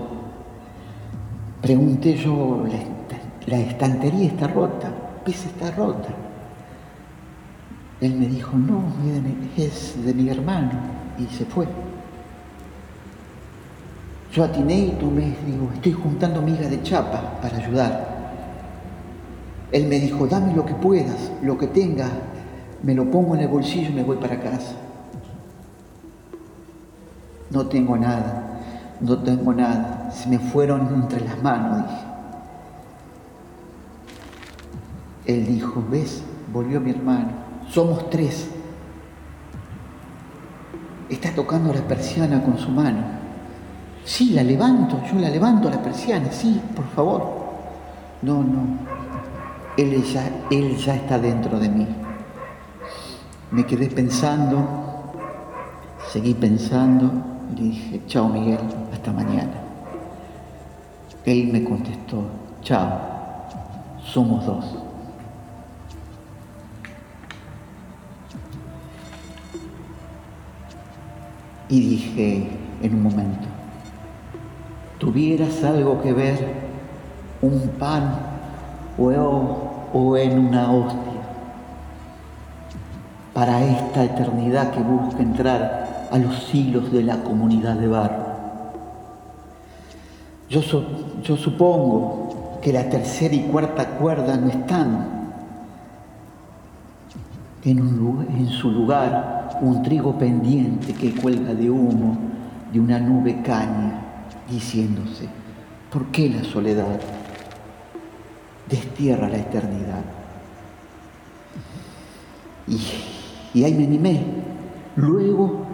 Pregunté 1.62 2.16
yo, 2.16 2.66
la, 3.48 3.58
estantería 3.58 4.28
está 4.28 4.48
rota, 4.48 4.90
¿ves 5.26 5.46
está 5.46 5.72
rota? 5.72 6.10
Él 8.00 8.16
me 8.16 8.28
dijo, 8.28 8.56
no, 8.56 8.84
es 9.58 9.96
de 10.06 10.14
mi 10.14 10.30
hermano, 10.30 10.72
y 11.18 11.26
se 11.34 11.46
fue. 11.46 11.68
Yo 14.32 14.44
atiné 14.44 14.80
y 14.80 14.92
tomé, 14.92 15.36
digo, 15.46 15.70
estoy 15.74 15.94
juntando 15.94 16.42
migas 16.42 16.70
de 16.70 16.82
chapa 16.84 17.40
para 17.42 17.58
ayudar. 17.58 18.16
Él 19.72 19.88
me 19.88 20.00
dijo, 20.00 20.28
dame 20.28 20.54
lo 20.54 20.66
que 20.66 20.74
puedas, 20.74 21.32
lo 21.42 21.58
que 21.58 21.68
tengas, 21.68 22.12
me 22.84 22.94
lo 22.94 23.10
pongo 23.10 23.36
en 23.36 23.42
el 23.42 23.48
bolsillo 23.48 23.90
y 23.90 23.94
me 23.94 24.04
voy 24.04 24.18
para 24.18 24.40
casa. 24.40 24.85
No 27.56 27.68
tengo 27.68 27.96
nada, 27.96 28.60
no 29.00 29.18
tengo 29.20 29.54
nada. 29.54 30.12
Se 30.12 30.28
me 30.28 30.40
fueron 30.40 30.94
entre 30.94 31.22
las 31.22 31.42
manos, 31.42 31.84
dije. 31.84 32.06
Él 35.26 35.48
dijo, 35.48 35.82
¿ves? 35.90 36.22
Volvió 36.52 36.82
mi 36.82 36.92
hermano. 36.92 37.30
Somos 37.70 38.10
tres. 38.10 38.50
Está 41.10 41.34
tocando 41.34 41.72
la 41.72 41.80
persiana 41.80 42.44
con 42.44 42.58
su 42.58 42.70
mano. 42.72 43.06
Sí, 44.04 44.32
la 44.32 44.44
levanto, 44.44 45.02
yo 45.10 45.18
la 45.18 45.30
levanto 45.30 45.70
la 45.70 45.82
persiana, 45.82 46.34
sí, 46.34 46.62
por 46.76 46.90
favor. 46.90 47.24
No, 48.22 48.44
no. 48.44 48.80
Él 49.78 50.04
ya, 50.04 50.30
él 50.52 50.76
ya 50.76 50.96
está 50.96 51.18
dentro 51.20 51.58
de 51.58 51.70
mí. 51.70 51.88
Me 53.52 53.66
quedé 53.66 53.88
pensando, 53.88 55.14
seguí 56.12 56.34
pensando 56.34 57.35
le 57.54 57.62
dije, 57.62 58.02
chao 58.08 58.28
Miguel, 58.28 58.60
hasta 58.92 59.12
mañana. 59.12 59.54
Él 61.26 61.50
me 61.52 61.64
contestó, 61.64 62.24
chao, 62.62 63.00
somos 64.04 64.46
dos. 64.46 64.66
Y 71.68 71.80
dije 71.80 72.50
en 72.82 72.94
un 72.94 73.04
momento, 73.04 73.48
tuvieras 75.00 75.64
algo 75.64 76.02
que 76.02 76.14
ver 76.14 76.66
un 77.42 77.70
pan 77.80 78.16
o, 78.98 79.90
o 79.94 80.18
en 80.18 80.40
una 80.40 80.72
hostia 80.72 81.16
para 83.34 83.62
esta 83.64 84.04
eternidad 84.04 84.72
que 84.72 84.80
busca 84.80 85.22
entrar 85.22 85.85
a 86.12 86.18
los 86.18 86.54
hilos 86.54 86.92
de 86.92 87.04
la 87.04 87.24
comunidad 87.24 87.76
de 87.76 87.88
barro. 87.88 88.26
Yo, 90.50 90.62
yo 91.24 91.38
supongo 91.38 92.60
que 92.62 92.72
la 92.72 92.90
tercera 92.90 93.34
y 93.34 93.44
cuarta 93.44 93.98
cuerda 93.98 94.38
no 94.38 94.50
están 94.50 95.08
en, 97.64 97.78
en 97.80 98.48
su 98.50 98.72
lugar 98.72 99.58
un 99.62 99.82
trigo 99.84 100.18
pendiente 100.18 100.94
que 100.94 101.14
cuelga 101.16 101.54
de 101.54 101.70
humo 101.70 102.18
de 102.72 102.80
una 102.80 103.00
nube 103.00 103.42
caña, 103.42 104.02
diciéndose, 104.50 105.28
¿por 105.92 106.08
qué 106.08 106.30
la 106.30 106.44
soledad 106.44 107.00
destierra 108.70 109.30
la 109.30 109.38
eternidad? 109.38 110.04
Y 112.68 112.80
y 113.56 113.64
ahí 113.64 113.74
me 113.74 113.86
animé. 113.86 114.22
Luego, 114.98 115.65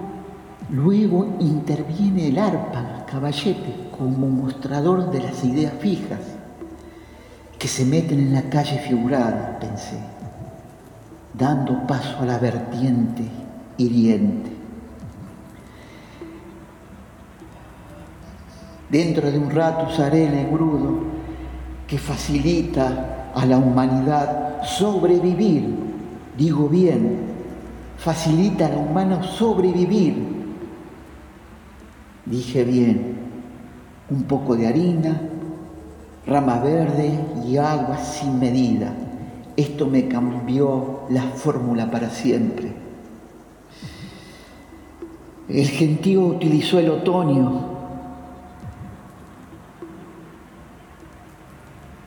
luego 0.71 1.35
interviene 1.39 2.29
el 2.29 2.39
arpa, 2.39 3.05
caballete, 3.05 3.89
como 3.97 4.27
mostrador 4.29 5.11
de 5.11 5.21
las 5.21 5.43
ideas 5.43 5.73
fijas 5.79 6.19
que 7.59 7.67
se 7.67 7.85
meten 7.85 8.19
en 8.19 8.33
la 8.33 8.43
calle 8.43 8.79
figurada, 8.79 9.59
pensé, 9.59 9.97
dando 11.33 11.85
paso 11.85 12.19
a 12.19 12.25
la 12.25 12.39
vertiente 12.39 13.23
hiriente. 13.77 14.49
Dentro 18.89 19.31
de 19.31 19.37
un 19.37 19.51
rato 19.51 19.87
usaré 19.91 20.27
el 20.27 20.33
engrudo 20.33 21.03
que 21.87 21.97
facilita 21.97 23.31
a 23.35 23.45
la 23.45 23.57
humanidad 23.57 24.63
sobrevivir, 24.63 25.75
digo 26.37 26.67
bien, 26.67 27.19
facilita 27.97 28.65
al 28.65 28.77
humano 28.77 29.23
sobrevivir. 29.23 30.40
Dije 32.25 32.63
bien, 32.63 33.17
un 34.09 34.23
poco 34.23 34.55
de 34.55 34.67
harina, 34.67 35.21
rama 36.27 36.59
verde 36.59 37.19
y 37.47 37.57
agua 37.57 37.97
sin 37.97 38.39
medida. 38.39 38.93
Esto 39.55 39.87
me 39.87 40.07
cambió 40.07 41.01
la 41.09 41.23
fórmula 41.23 41.89
para 41.89 42.09
siempre. 42.09 42.71
El 45.49 45.67
gentío 45.67 46.21
utilizó 46.21 46.79
el 46.79 46.89
otoño 46.89 47.71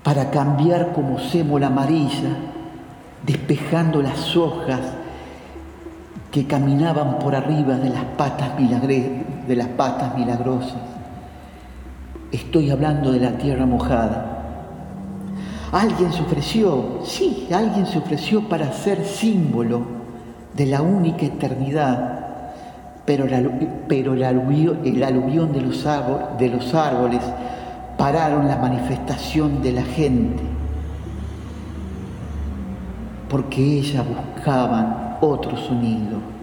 para 0.02 0.30
cambiar 0.30 0.92
como 0.92 1.18
sémola 1.18 1.66
amarilla, 1.66 2.36
despejando 3.26 4.00
las 4.00 4.36
hojas 4.36 4.80
que 6.30 6.46
caminaban 6.46 7.18
por 7.18 7.34
arriba 7.34 7.76
de 7.76 7.90
las 7.90 8.04
patas, 8.16 8.56
de 9.46 9.56
las 9.56 9.68
patas 9.68 10.16
milagrosas. 10.16 10.78
Estoy 12.32 12.70
hablando 12.70 13.12
de 13.12 13.20
la 13.20 13.38
tierra 13.38 13.66
mojada. 13.66 14.30
Alguien 15.72 16.12
se 16.12 16.22
ofreció, 16.22 17.00
sí, 17.04 17.48
alguien 17.52 17.86
se 17.86 17.98
ofreció 17.98 18.48
para 18.48 18.72
ser 18.72 19.04
símbolo 19.04 19.82
de 20.56 20.66
la 20.66 20.82
única 20.82 21.26
eternidad, 21.26 22.20
pero, 23.04 23.26
pero 23.88 24.14
el, 24.14 24.22
aluvión, 24.22 24.82
de 25.52 25.60
los, 25.60 25.84
de 26.38 26.48
los 26.48 26.74
árboles 26.74 27.22
pararon 27.98 28.46
la 28.46 28.56
manifestación 28.56 29.62
de 29.62 29.72
la 29.72 29.82
gente, 29.82 30.42
porque 33.28 33.78
ellas 33.78 34.04
buscaban 34.06 35.16
otro 35.20 35.56
sonido 35.56 36.33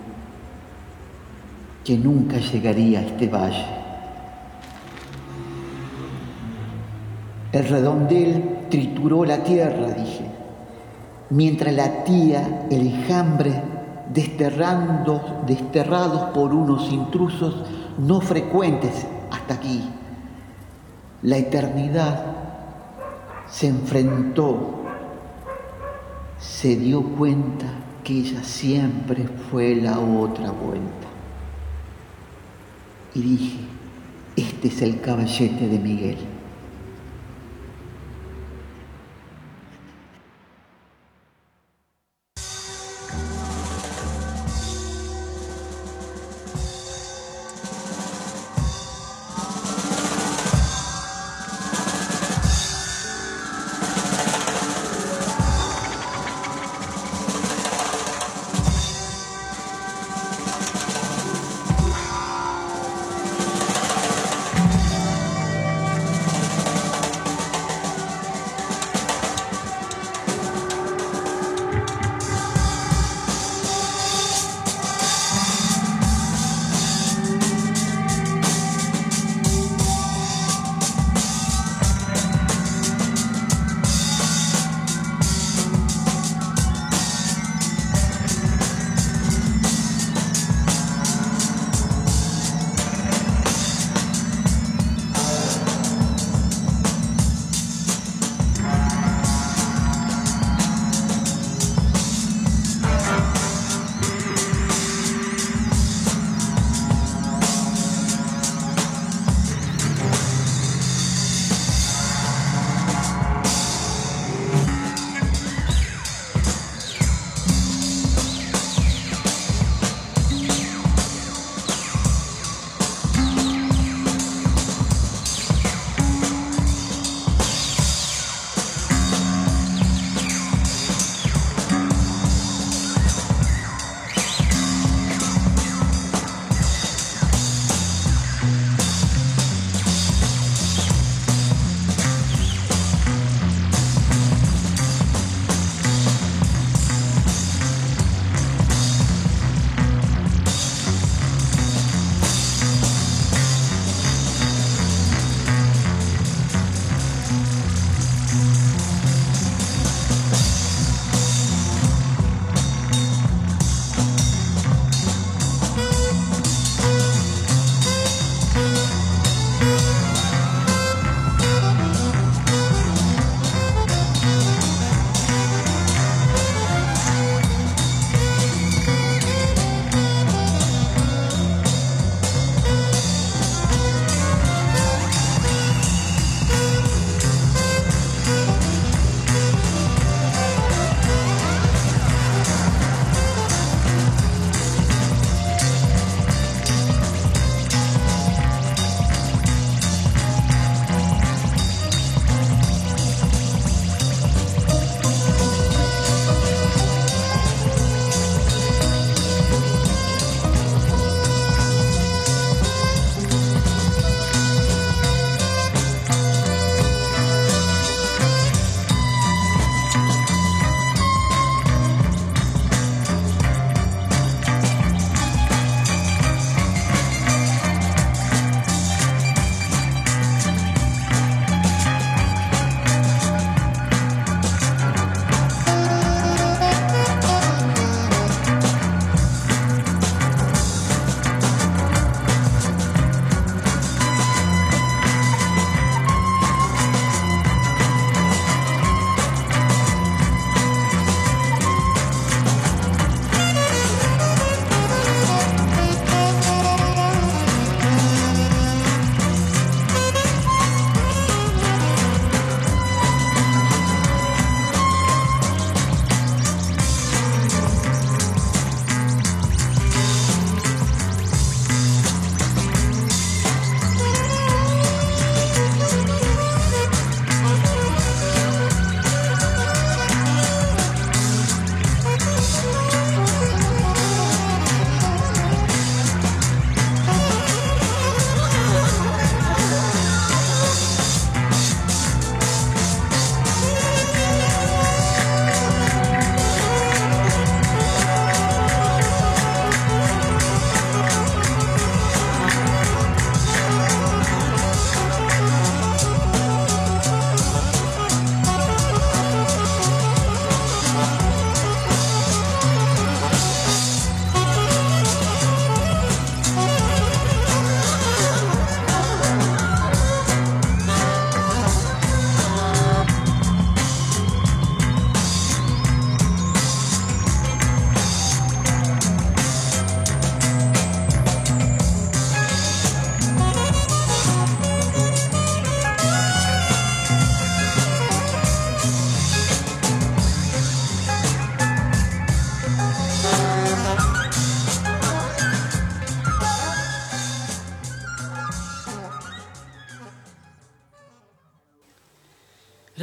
que 1.83 1.97
nunca 1.97 2.37
llegaría 2.37 2.99
a 2.99 3.03
este 3.03 3.27
valle. 3.27 3.65
El 7.51 7.67
redondel 7.67 8.67
trituró 8.69 9.25
la 9.25 9.43
tierra, 9.43 9.87
dije, 9.93 10.25
mientras 11.31 11.73
latía 11.73 12.67
el 12.69 12.87
enjambre 12.87 13.61
desterrando, 14.13 15.43
desterrados 15.45 16.31
por 16.31 16.53
unos 16.53 16.91
intrusos 16.91 17.65
no 17.97 18.21
frecuentes 18.21 19.05
hasta 19.29 19.55
aquí. 19.55 19.83
La 21.23 21.37
eternidad 21.37 22.25
se 23.47 23.67
enfrentó, 23.67 24.81
se 26.39 26.75
dio 26.75 27.03
cuenta 27.03 27.65
que 28.03 28.13
ella 28.13 28.43
siempre 28.43 29.27
fue 29.49 29.75
la 29.75 29.99
otra 29.99 30.51
vuelta. 30.51 31.10
Y 33.13 33.21
dije, 33.21 33.57
este 34.37 34.67
es 34.69 34.81
el 34.81 35.01
caballete 35.01 35.67
de 35.67 35.79
Miguel. 35.79 36.17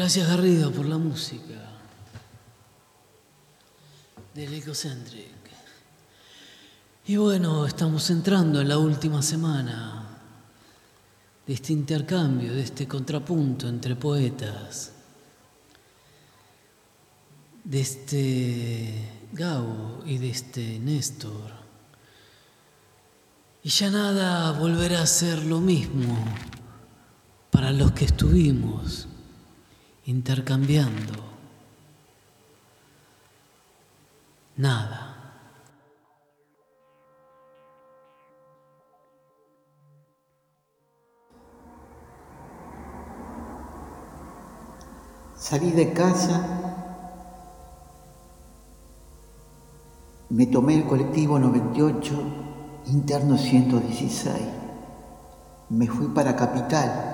Gracias 0.08 0.26
Garrido 0.26 0.72
por 0.72 0.86
la 0.86 0.96
música 0.96 1.68
del 4.34 4.54
Ecocentric. 4.54 5.36
Y 7.06 7.16
bueno, 7.16 7.66
estamos 7.66 8.08
entrando 8.08 8.58
en 8.62 8.70
la 8.70 8.78
última 8.78 9.20
semana 9.20 10.08
de 11.46 11.52
este 11.52 11.74
intercambio, 11.74 12.54
de 12.54 12.62
este 12.62 12.88
contrapunto 12.88 13.68
entre 13.68 13.96
poetas, 13.96 14.92
de 17.64 17.78
este 17.78 19.10
Gabo 19.34 20.02
y 20.06 20.16
de 20.16 20.30
este 20.30 20.78
Néstor. 20.78 21.50
Y 23.62 23.68
ya 23.68 23.90
nada 23.90 24.52
volverá 24.52 25.02
a 25.02 25.06
ser 25.06 25.44
lo 25.44 25.60
mismo 25.60 26.16
para 27.50 27.72
los 27.72 27.92
que 27.92 28.06
estuvimos 28.06 29.07
intercambiando. 30.08 31.22
Nada. 34.56 35.14
Salí 45.36 45.70
de 45.72 45.92
casa, 45.92 46.40
me 50.30 50.46
tomé 50.46 50.76
el 50.76 50.86
colectivo 50.86 51.38
98, 51.38 52.22
interno 52.86 53.36
116. 53.36 54.34
Me 55.68 55.86
fui 55.86 56.08
para 56.08 56.34
Capital. 56.34 57.07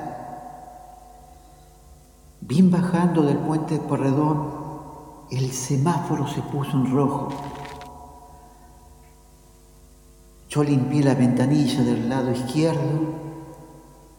Bien 2.47 2.71
bajando 2.71 3.23
del 3.23 3.39
puente 3.39 3.79
de 3.79 3.81
Porredón, 3.81 4.51
el 5.31 5.51
semáforo 5.51 6.27
se 6.27 6.43
puso 6.43 6.73
en 6.73 6.95
rojo. 6.95 7.29
Yo 10.51 10.63
limpié 10.63 11.03
la 11.03 11.15
ventanilla 11.15 11.83
del 11.83 12.07
lado 12.07 12.31
izquierdo 12.33 13.01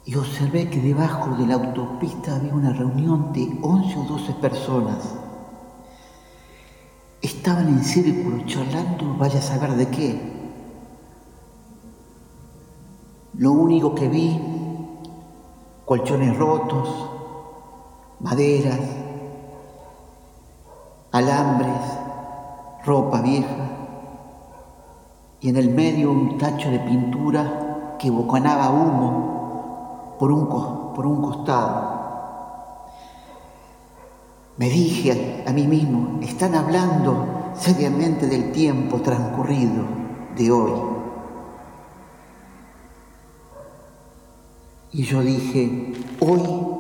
y 0.06 0.16
observé 0.16 0.72
que 0.72 0.82
debajo 0.82 1.36
de 1.36 1.46
la 1.46 1.54
autopista 1.54 2.38
había 2.38 2.56
una 2.56 2.74
reunión 2.74 3.32
de 3.32 3.60
11 3.62 3.96
o 4.00 4.04
12 4.06 4.34
personas. 4.34 5.16
Estaban 7.22 7.68
en 7.68 7.84
círculo 7.84 8.44
charlando, 8.48 9.16
vaya 9.20 9.38
a 9.38 9.44
saber 9.44 9.76
de 9.76 9.90
qué. 9.90 10.34
Lo 13.36 13.52
único 13.52 13.94
que 13.94 14.10
vi, 14.10 14.42
colchones 15.86 16.36
rotos, 16.36 17.12
maderas, 18.20 18.80
alambres, 21.12 21.82
ropa 22.86 23.22
vieja 23.22 23.70
y 25.42 25.50
en 25.50 25.58
el 25.58 25.70
medio 25.70 26.12
un 26.12 26.38
tacho 26.38 26.70
de 26.70 26.80
pintura 26.80 27.96
que 28.00 28.10
bocanaba 28.10 28.70
humo 28.70 30.16
por 30.20 30.32
un, 30.32 30.48
por 30.94 31.06
un 31.06 31.22
costado. 31.22 31.96
Me 34.58 34.70
dije 34.70 35.44
a, 35.46 35.50
a 35.50 35.54
mí 35.54 35.68
mismo, 35.68 36.20
están 36.22 36.56
hablando 36.56 37.54
seriamente 37.56 38.28
del 38.28 38.52
tiempo 38.52 39.02
transcurrido 39.02 39.84
de 40.36 40.52
hoy. 40.52 40.72
Y 44.92 45.04
yo 45.04 45.22
dije, 45.22 45.94
hoy 46.22 46.75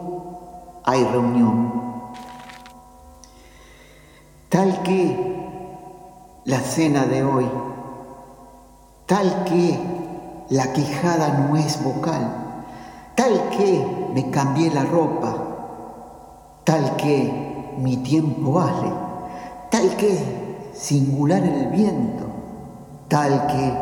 hay 0.86 1.04
reunión. 1.04 1.74
Tal 4.50 4.84
que 4.84 5.36
la 6.46 6.60
cena 6.60 7.06
de 7.06 7.24
hoy, 7.24 7.50
tal 9.08 9.44
que 9.46 9.80
la 10.50 10.72
quejada 10.74 11.30
no 11.40 11.58
es 11.58 11.84
vocal, 11.84 12.64
tal 13.16 13.50
que 13.50 13.86
me 14.14 14.30
cambié 14.30 14.70
la 14.70 14.84
ropa, 14.84 15.36
tal 16.64 16.96
que 16.96 17.74
mi 17.80 17.98
tiempo 17.98 18.54
vale, 18.54 18.94
tal 19.72 19.96
que 19.98 20.72
singular 20.74 21.44
el 21.44 21.68
viento, 21.68 22.26
tal 23.08 23.48
que 23.48 23.74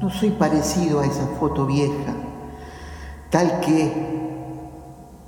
no 0.00 0.10
soy 0.10 0.30
parecido 0.30 1.00
a 1.00 1.06
esa 1.06 1.26
foto 1.40 1.64
vieja, 1.64 2.12
tal 3.30 3.60
que 3.60 4.21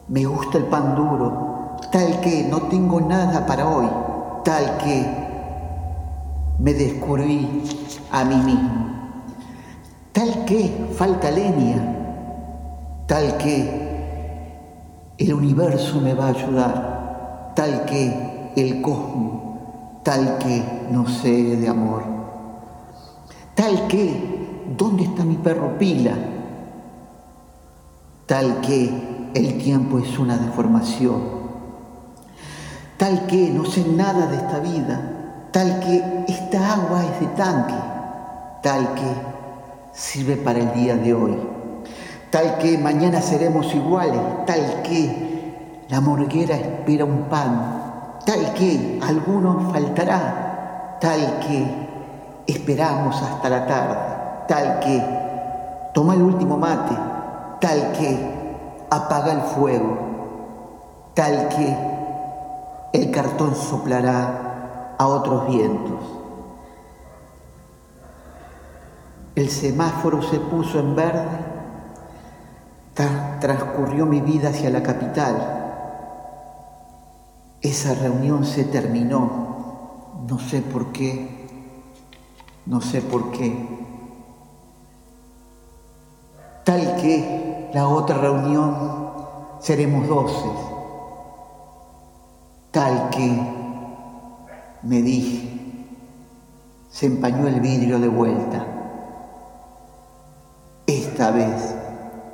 me 0.09 0.25
gusta 0.25 0.59
el 0.59 0.65
pan 0.65 0.95
duro, 0.95 1.77
tal 1.91 2.21
que 2.21 2.45
no 2.45 2.63
tengo 2.63 3.01
nada 3.01 3.47
para 3.47 3.69
hoy, 3.69 3.89
tal 4.45 4.79
que 4.79 5.07
me 6.59 6.75
descubrí 6.75 7.63
a 8.11 8.25
mí 8.25 8.37
mismo, 8.37 8.87
tal 10.13 10.45
que 10.45 10.89
falta 10.97 11.31
leña, 11.31 11.97
tal 13.07 13.37
que 13.39 13.85
el 15.19 15.35
universo 15.35 16.01
me 16.01 16.15
va 16.15 16.27
a 16.27 16.29
ayudar, 16.29 17.53
tal 17.57 17.85
que 17.85 18.53
el 18.57 18.83
cosmos, 18.83 19.43
tal 20.03 20.39
que 20.39 20.87
no 20.91 21.09
sé 21.09 21.57
de 21.57 21.69
amor, 21.69 22.03
tal 23.55 23.87
que, 23.89 24.65
¿dónde 24.77 25.05
está 25.05 25.25
mi 25.25 25.37
perro 25.37 25.79
Pila? 25.79 26.15
Tal 28.27 28.63
que 28.63 29.14
el 29.35 29.59
tiempo 29.59 29.99
es 29.99 30.17
una 30.19 30.37
deformación, 30.37 31.21
tal 32.97 33.27
que 33.27 33.51
no 33.51 33.65
sé 33.65 33.85
nada 33.85 34.27
de 34.29 34.37
esta 34.37 34.61
vida, 34.61 35.01
tal 35.51 35.81
que 35.81 36.25
esta 36.29 36.75
agua 36.75 37.05
es 37.05 37.21
de 37.21 37.27
tanque, 37.35 37.75
tal 38.63 38.95
que 38.95 39.13
sirve 39.93 40.37
para 40.37 40.61
el 40.61 40.73
día 40.73 40.97
de 40.97 41.13
hoy, 41.13 41.37
tal 42.31 42.59
que 42.59 42.79
mañana 42.79 43.21
seremos 43.21 43.75
iguales, 43.75 44.21
tal 44.47 44.83
que 44.83 45.85
la 45.89 46.01
morguera 46.01 46.55
espera 46.55 47.05
un 47.05 47.25
pan, 47.25 48.21
tal 48.25 48.55
que 48.55 49.01
alguno 49.03 49.73
faltará, 49.73 50.99
tal 51.01 51.41
que 51.41 51.67
esperamos 52.47 53.21
hasta 53.21 53.49
la 53.49 53.67
tarde, 53.67 53.97
tal 54.47 54.79
que 54.79 55.03
toma 55.93 56.15
el 56.15 56.23
último 56.23 56.57
mate, 56.57 56.95
tal 57.61 57.93
que 57.93 58.44
apaga 58.95 59.33
el 59.33 59.41
fuego, 59.41 59.99
tal 61.15 61.49
que 61.49 61.77
el 62.93 63.11
cartón 63.11 63.55
soplará 63.55 64.95
a 64.99 65.07
otros 65.07 65.49
vientos. 65.49 66.01
El 69.35 69.51
semáforo 69.51 70.23
se 70.23 70.39
puso 70.39 70.79
en 70.79 70.95
verde, 70.95 71.27
transcurrió 73.41 74.07
mi 74.07 74.21
vida 74.21 74.51
hacia 74.51 74.71
la 74.71 74.83
capital. 74.83 75.63
Esa 77.61 77.95
reunión 77.95 78.45
se 78.45 78.65
terminó, 78.65 80.23
no 80.29 80.39
sé 80.39 80.63
por 80.63 80.93
qué, 80.93 81.49
no 82.67 82.81
sé 82.81 83.03
por 83.03 83.33
qué. 83.33 83.74
Tal 86.65 86.97
que 86.97 87.71
la 87.75 87.87
otra 87.89 88.17
reunión 88.17 89.11
seremos 89.61 90.09
doce, 90.09 90.49
tal 92.71 93.11
que 93.11 93.65
me 94.83 95.03
dije, 95.03 95.87
se 96.91 97.07
empañó 97.07 97.49
el 97.49 97.61
vidrio 97.61 97.99
de 97.99 98.09
vuelta. 98.09 98.67
Esta 100.87 101.31
vez 101.33 101.75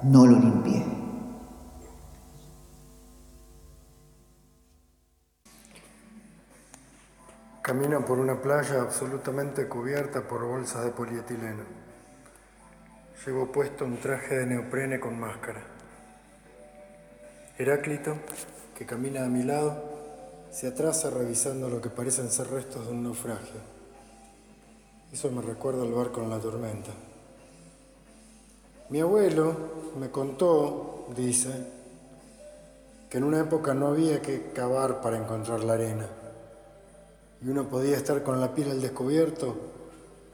no 0.02 0.26
lo 0.26 0.38
limpié. 0.38 0.84
Camina 7.62 8.04
por 8.04 8.18
una 8.18 8.40
playa 8.40 8.80
absolutamente 8.80 9.68
cubierta 9.68 10.22
por 10.26 10.44
bolsas 10.44 10.84
de 10.84 10.90
polietileno. 10.90 11.79
Llevo 13.26 13.52
puesto 13.52 13.84
un 13.84 13.98
traje 13.98 14.34
de 14.34 14.46
neoprene 14.46 14.98
con 14.98 15.20
máscara. 15.20 15.60
Heráclito, 17.58 18.14
que 18.74 18.86
camina 18.86 19.26
a 19.26 19.28
mi 19.28 19.42
lado, 19.42 19.74
se 20.50 20.68
atrasa 20.68 21.10
revisando 21.10 21.68
lo 21.68 21.82
que 21.82 21.90
parecen 21.90 22.30
ser 22.30 22.48
restos 22.48 22.86
de 22.86 22.92
un 22.92 23.02
naufragio. 23.02 23.60
Eso 25.12 25.30
me 25.30 25.42
recuerda 25.42 25.82
al 25.82 25.92
barco 25.92 26.22
en 26.22 26.30
la 26.30 26.38
tormenta. 26.38 26.92
Mi 28.88 29.00
abuelo 29.00 29.54
me 30.00 30.08
contó, 30.08 31.08
dice, 31.14 31.50
que 33.10 33.18
en 33.18 33.24
una 33.24 33.40
época 33.40 33.74
no 33.74 33.88
había 33.88 34.22
que 34.22 34.50
cavar 34.54 35.02
para 35.02 35.18
encontrar 35.18 35.62
la 35.62 35.74
arena 35.74 36.06
y 37.42 37.48
uno 37.50 37.68
podía 37.68 37.98
estar 37.98 38.22
con 38.22 38.40
la 38.40 38.54
piel 38.54 38.70
al 38.70 38.80
descubierto, 38.80 39.56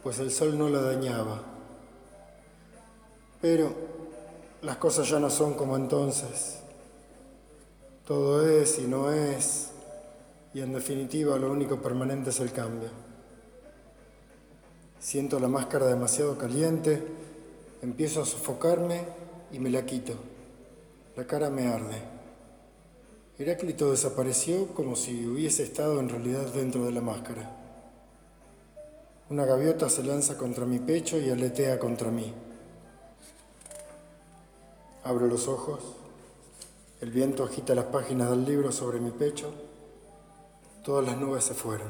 pues 0.04 0.20
el 0.20 0.30
sol 0.30 0.56
no 0.56 0.68
la 0.68 0.82
dañaba 0.82 1.55
pero 3.48 3.72
las 4.62 4.76
cosas 4.78 5.08
ya 5.08 5.20
no 5.20 5.30
son 5.30 5.54
como 5.54 5.76
entonces. 5.76 6.58
Todo 8.04 8.44
es 8.44 8.80
y 8.80 8.88
no 8.88 9.12
es, 9.12 9.68
y 10.52 10.62
en 10.62 10.72
definitiva 10.72 11.38
lo 11.38 11.52
único 11.52 11.80
permanente 11.80 12.30
es 12.30 12.40
el 12.40 12.50
cambio. 12.50 12.88
Siento 14.98 15.38
la 15.38 15.46
máscara 15.46 15.86
demasiado 15.86 16.36
caliente, 16.36 17.00
empiezo 17.82 18.20
a 18.20 18.26
sofocarme 18.26 19.02
y 19.52 19.60
me 19.60 19.70
la 19.70 19.86
quito. 19.86 20.14
La 21.14 21.24
cara 21.24 21.48
me 21.48 21.68
arde. 21.68 22.02
Heráclito 23.38 23.92
desapareció 23.92 24.74
como 24.74 24.96
si 24.96 25.24
hubiese 25.24 25.62
estado 25.62 26.00
en 26.00 26.08
realidad 26.08 26.46
dentro 26.52 26.84
de 26.84 26.90
la 26.90 27.00
máscara. 27.00 27.48
Una 29.30 29.44
gaviota 29.44 29.88
se 29.88 30.02
lanza 30.02 30.36
contra 30.36 30.66
mi 30.66 30.80
pecho 30.80 31.16
y 31.20 31.30
aletea 31.30 31.78
contra 31.78 32.10
mí. 32.10 32.34
Abro 35.06 35.28
los 35.28 35.46
ojos. 35.46 35.78
El 37.00 37.12
viento 37.12 37.44
agita 37.44 37.76
las 37.76 37.84
páginas 37.84 38.28
del 38.28 38.44
libro 38.44 38.72
sobre 38.72 38.98
mi 38.98 39.12
pecho. 39.12 39.54
Todas 40.84 41.06
las 41.06 41.16
nubes 41.16 41.44
se 41.44 41.54
fueron. 41.54 41.88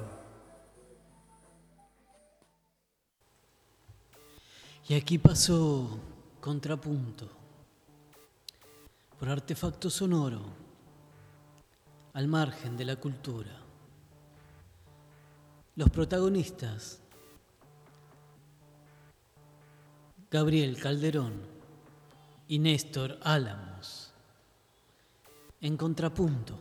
Y 4.87 4.95
aquí 4.95 5.17
pasó 5.17 5.99
contrapunto 6.43 7.27
por 9.19 9.31
artefacto 9.31 9.89
sonoro 9.89 10.43
al 12.13 12.29
margen 12.29 12.77
de 12.77 12.85
la 12.85 12.97
cultura. 12.97 13.63
Los 15.75 15.89
protagonistas 15.89 17.01
Gabriel 20.31 20.79
Calderón 20.79 21.56
y 22.49 22.59
Néstor 22.59 23.19
Álamos. 23.23 24.13
En 25.61 25.77
contrapunto, 25.77 26.59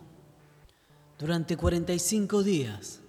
durante 1.18 1.56
45 1.56 2.42
días 2.42 3.00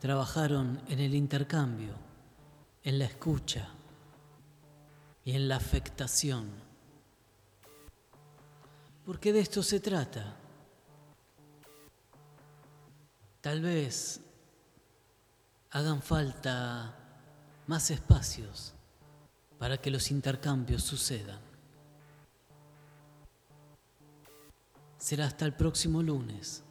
trabajaron 0.00 0.80
en 0.88 1.00
el 1.00 1.14
intercambio, 1.14 1.94
en 2.82 2.98
la 2.98 3.04
escucha 3.04 3.68
y 5.24 5.32
en 5.32 5.48
la 5.48 5.56
afectación. 5.56 6.50
Porque 9.04 9.32
de 9.32 9.40
esto 9.40 9.62
se 9.62 9.80
trata. 9.80 10.36
Tal 13.40 13.60
vez 13.60 14.20
hagan 15.70 16.02
falta 16.02 16.96
más 17.66 17.90
espacios 17.90 18.72
para 19.58 19.78
que 19.78 19.90
los 19.90 20.10
intercambios 20.10 20.82
sucedan. 20.82 21.45
Será 25.06 25.26
hasta 25.26 25.44
el 25.44 25.52
próximo 25.54 26.02
lunes. 26.02 26.64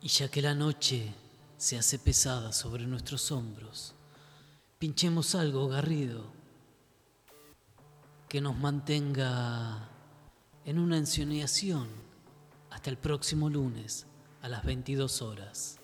Y 0.00 0.08
ya 0.08 0.28
que 0.28 0.42
la 0.42 0.56
noche 0.56 1.14
se 1.56 1.78
hace 1.78 2.00
pesada 2.00 2.52
sobre 2.52 2.84
nuestros 2.84 3.30
hombros, 3.30 3.94
pinchemos 4.80 5.36
algo 5.36 5.68
garrido 5.68 6.24
que 8.28 8.40
nos 8.40 8.56
mantenga 8.56 9.88
en 10.64 10.80
una 10.80 10.98
ensoñación 10.98 11.86
hasta 12.70 12.90
el 12.90 12.98
próximo 12.98 13.48
lunes 13.48 14.08
a 14.42 14.48
las 14.48 14.64
22 14.64 15.22
horas. 15.22 15.78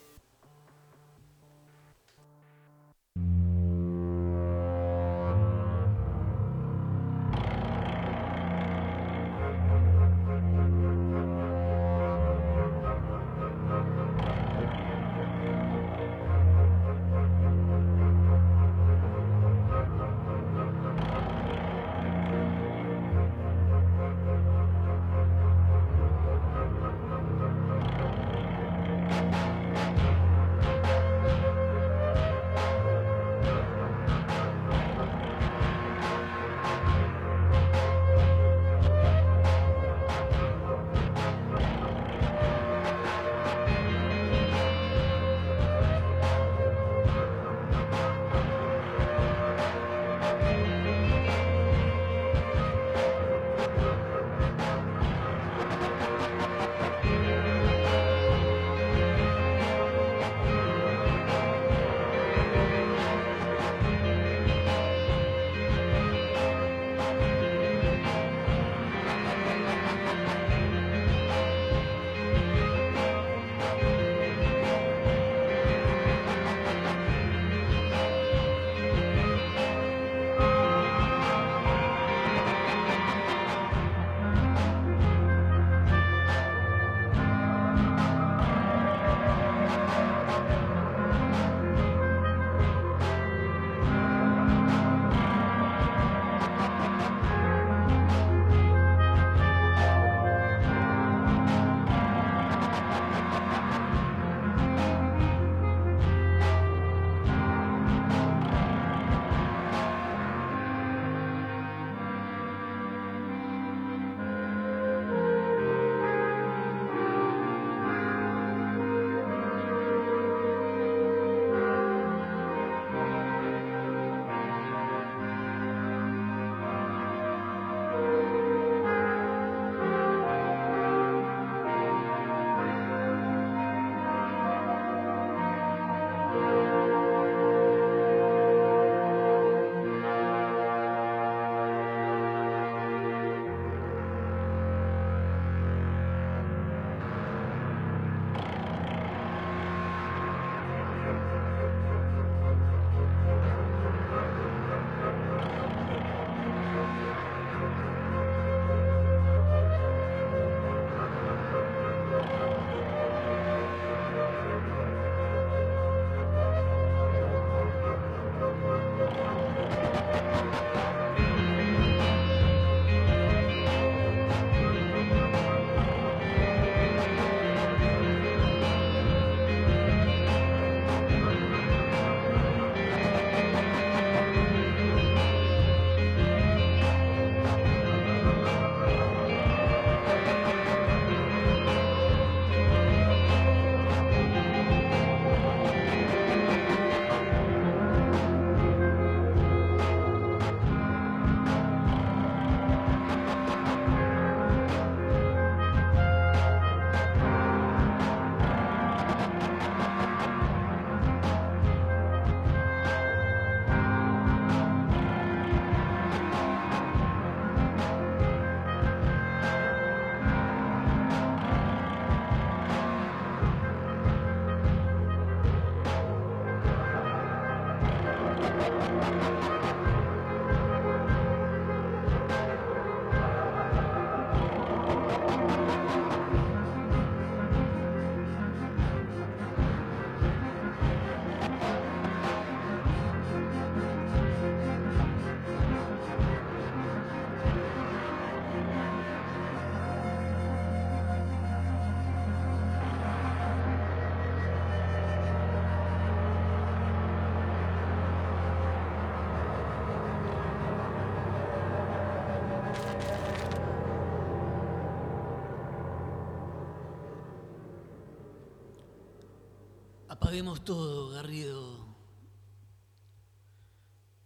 Todo, 270.61 271.11
Garrido. 271.11 271.97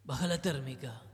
Baja 0.05 0.27
la 0.27 0.41
térmica. 0.43 1.06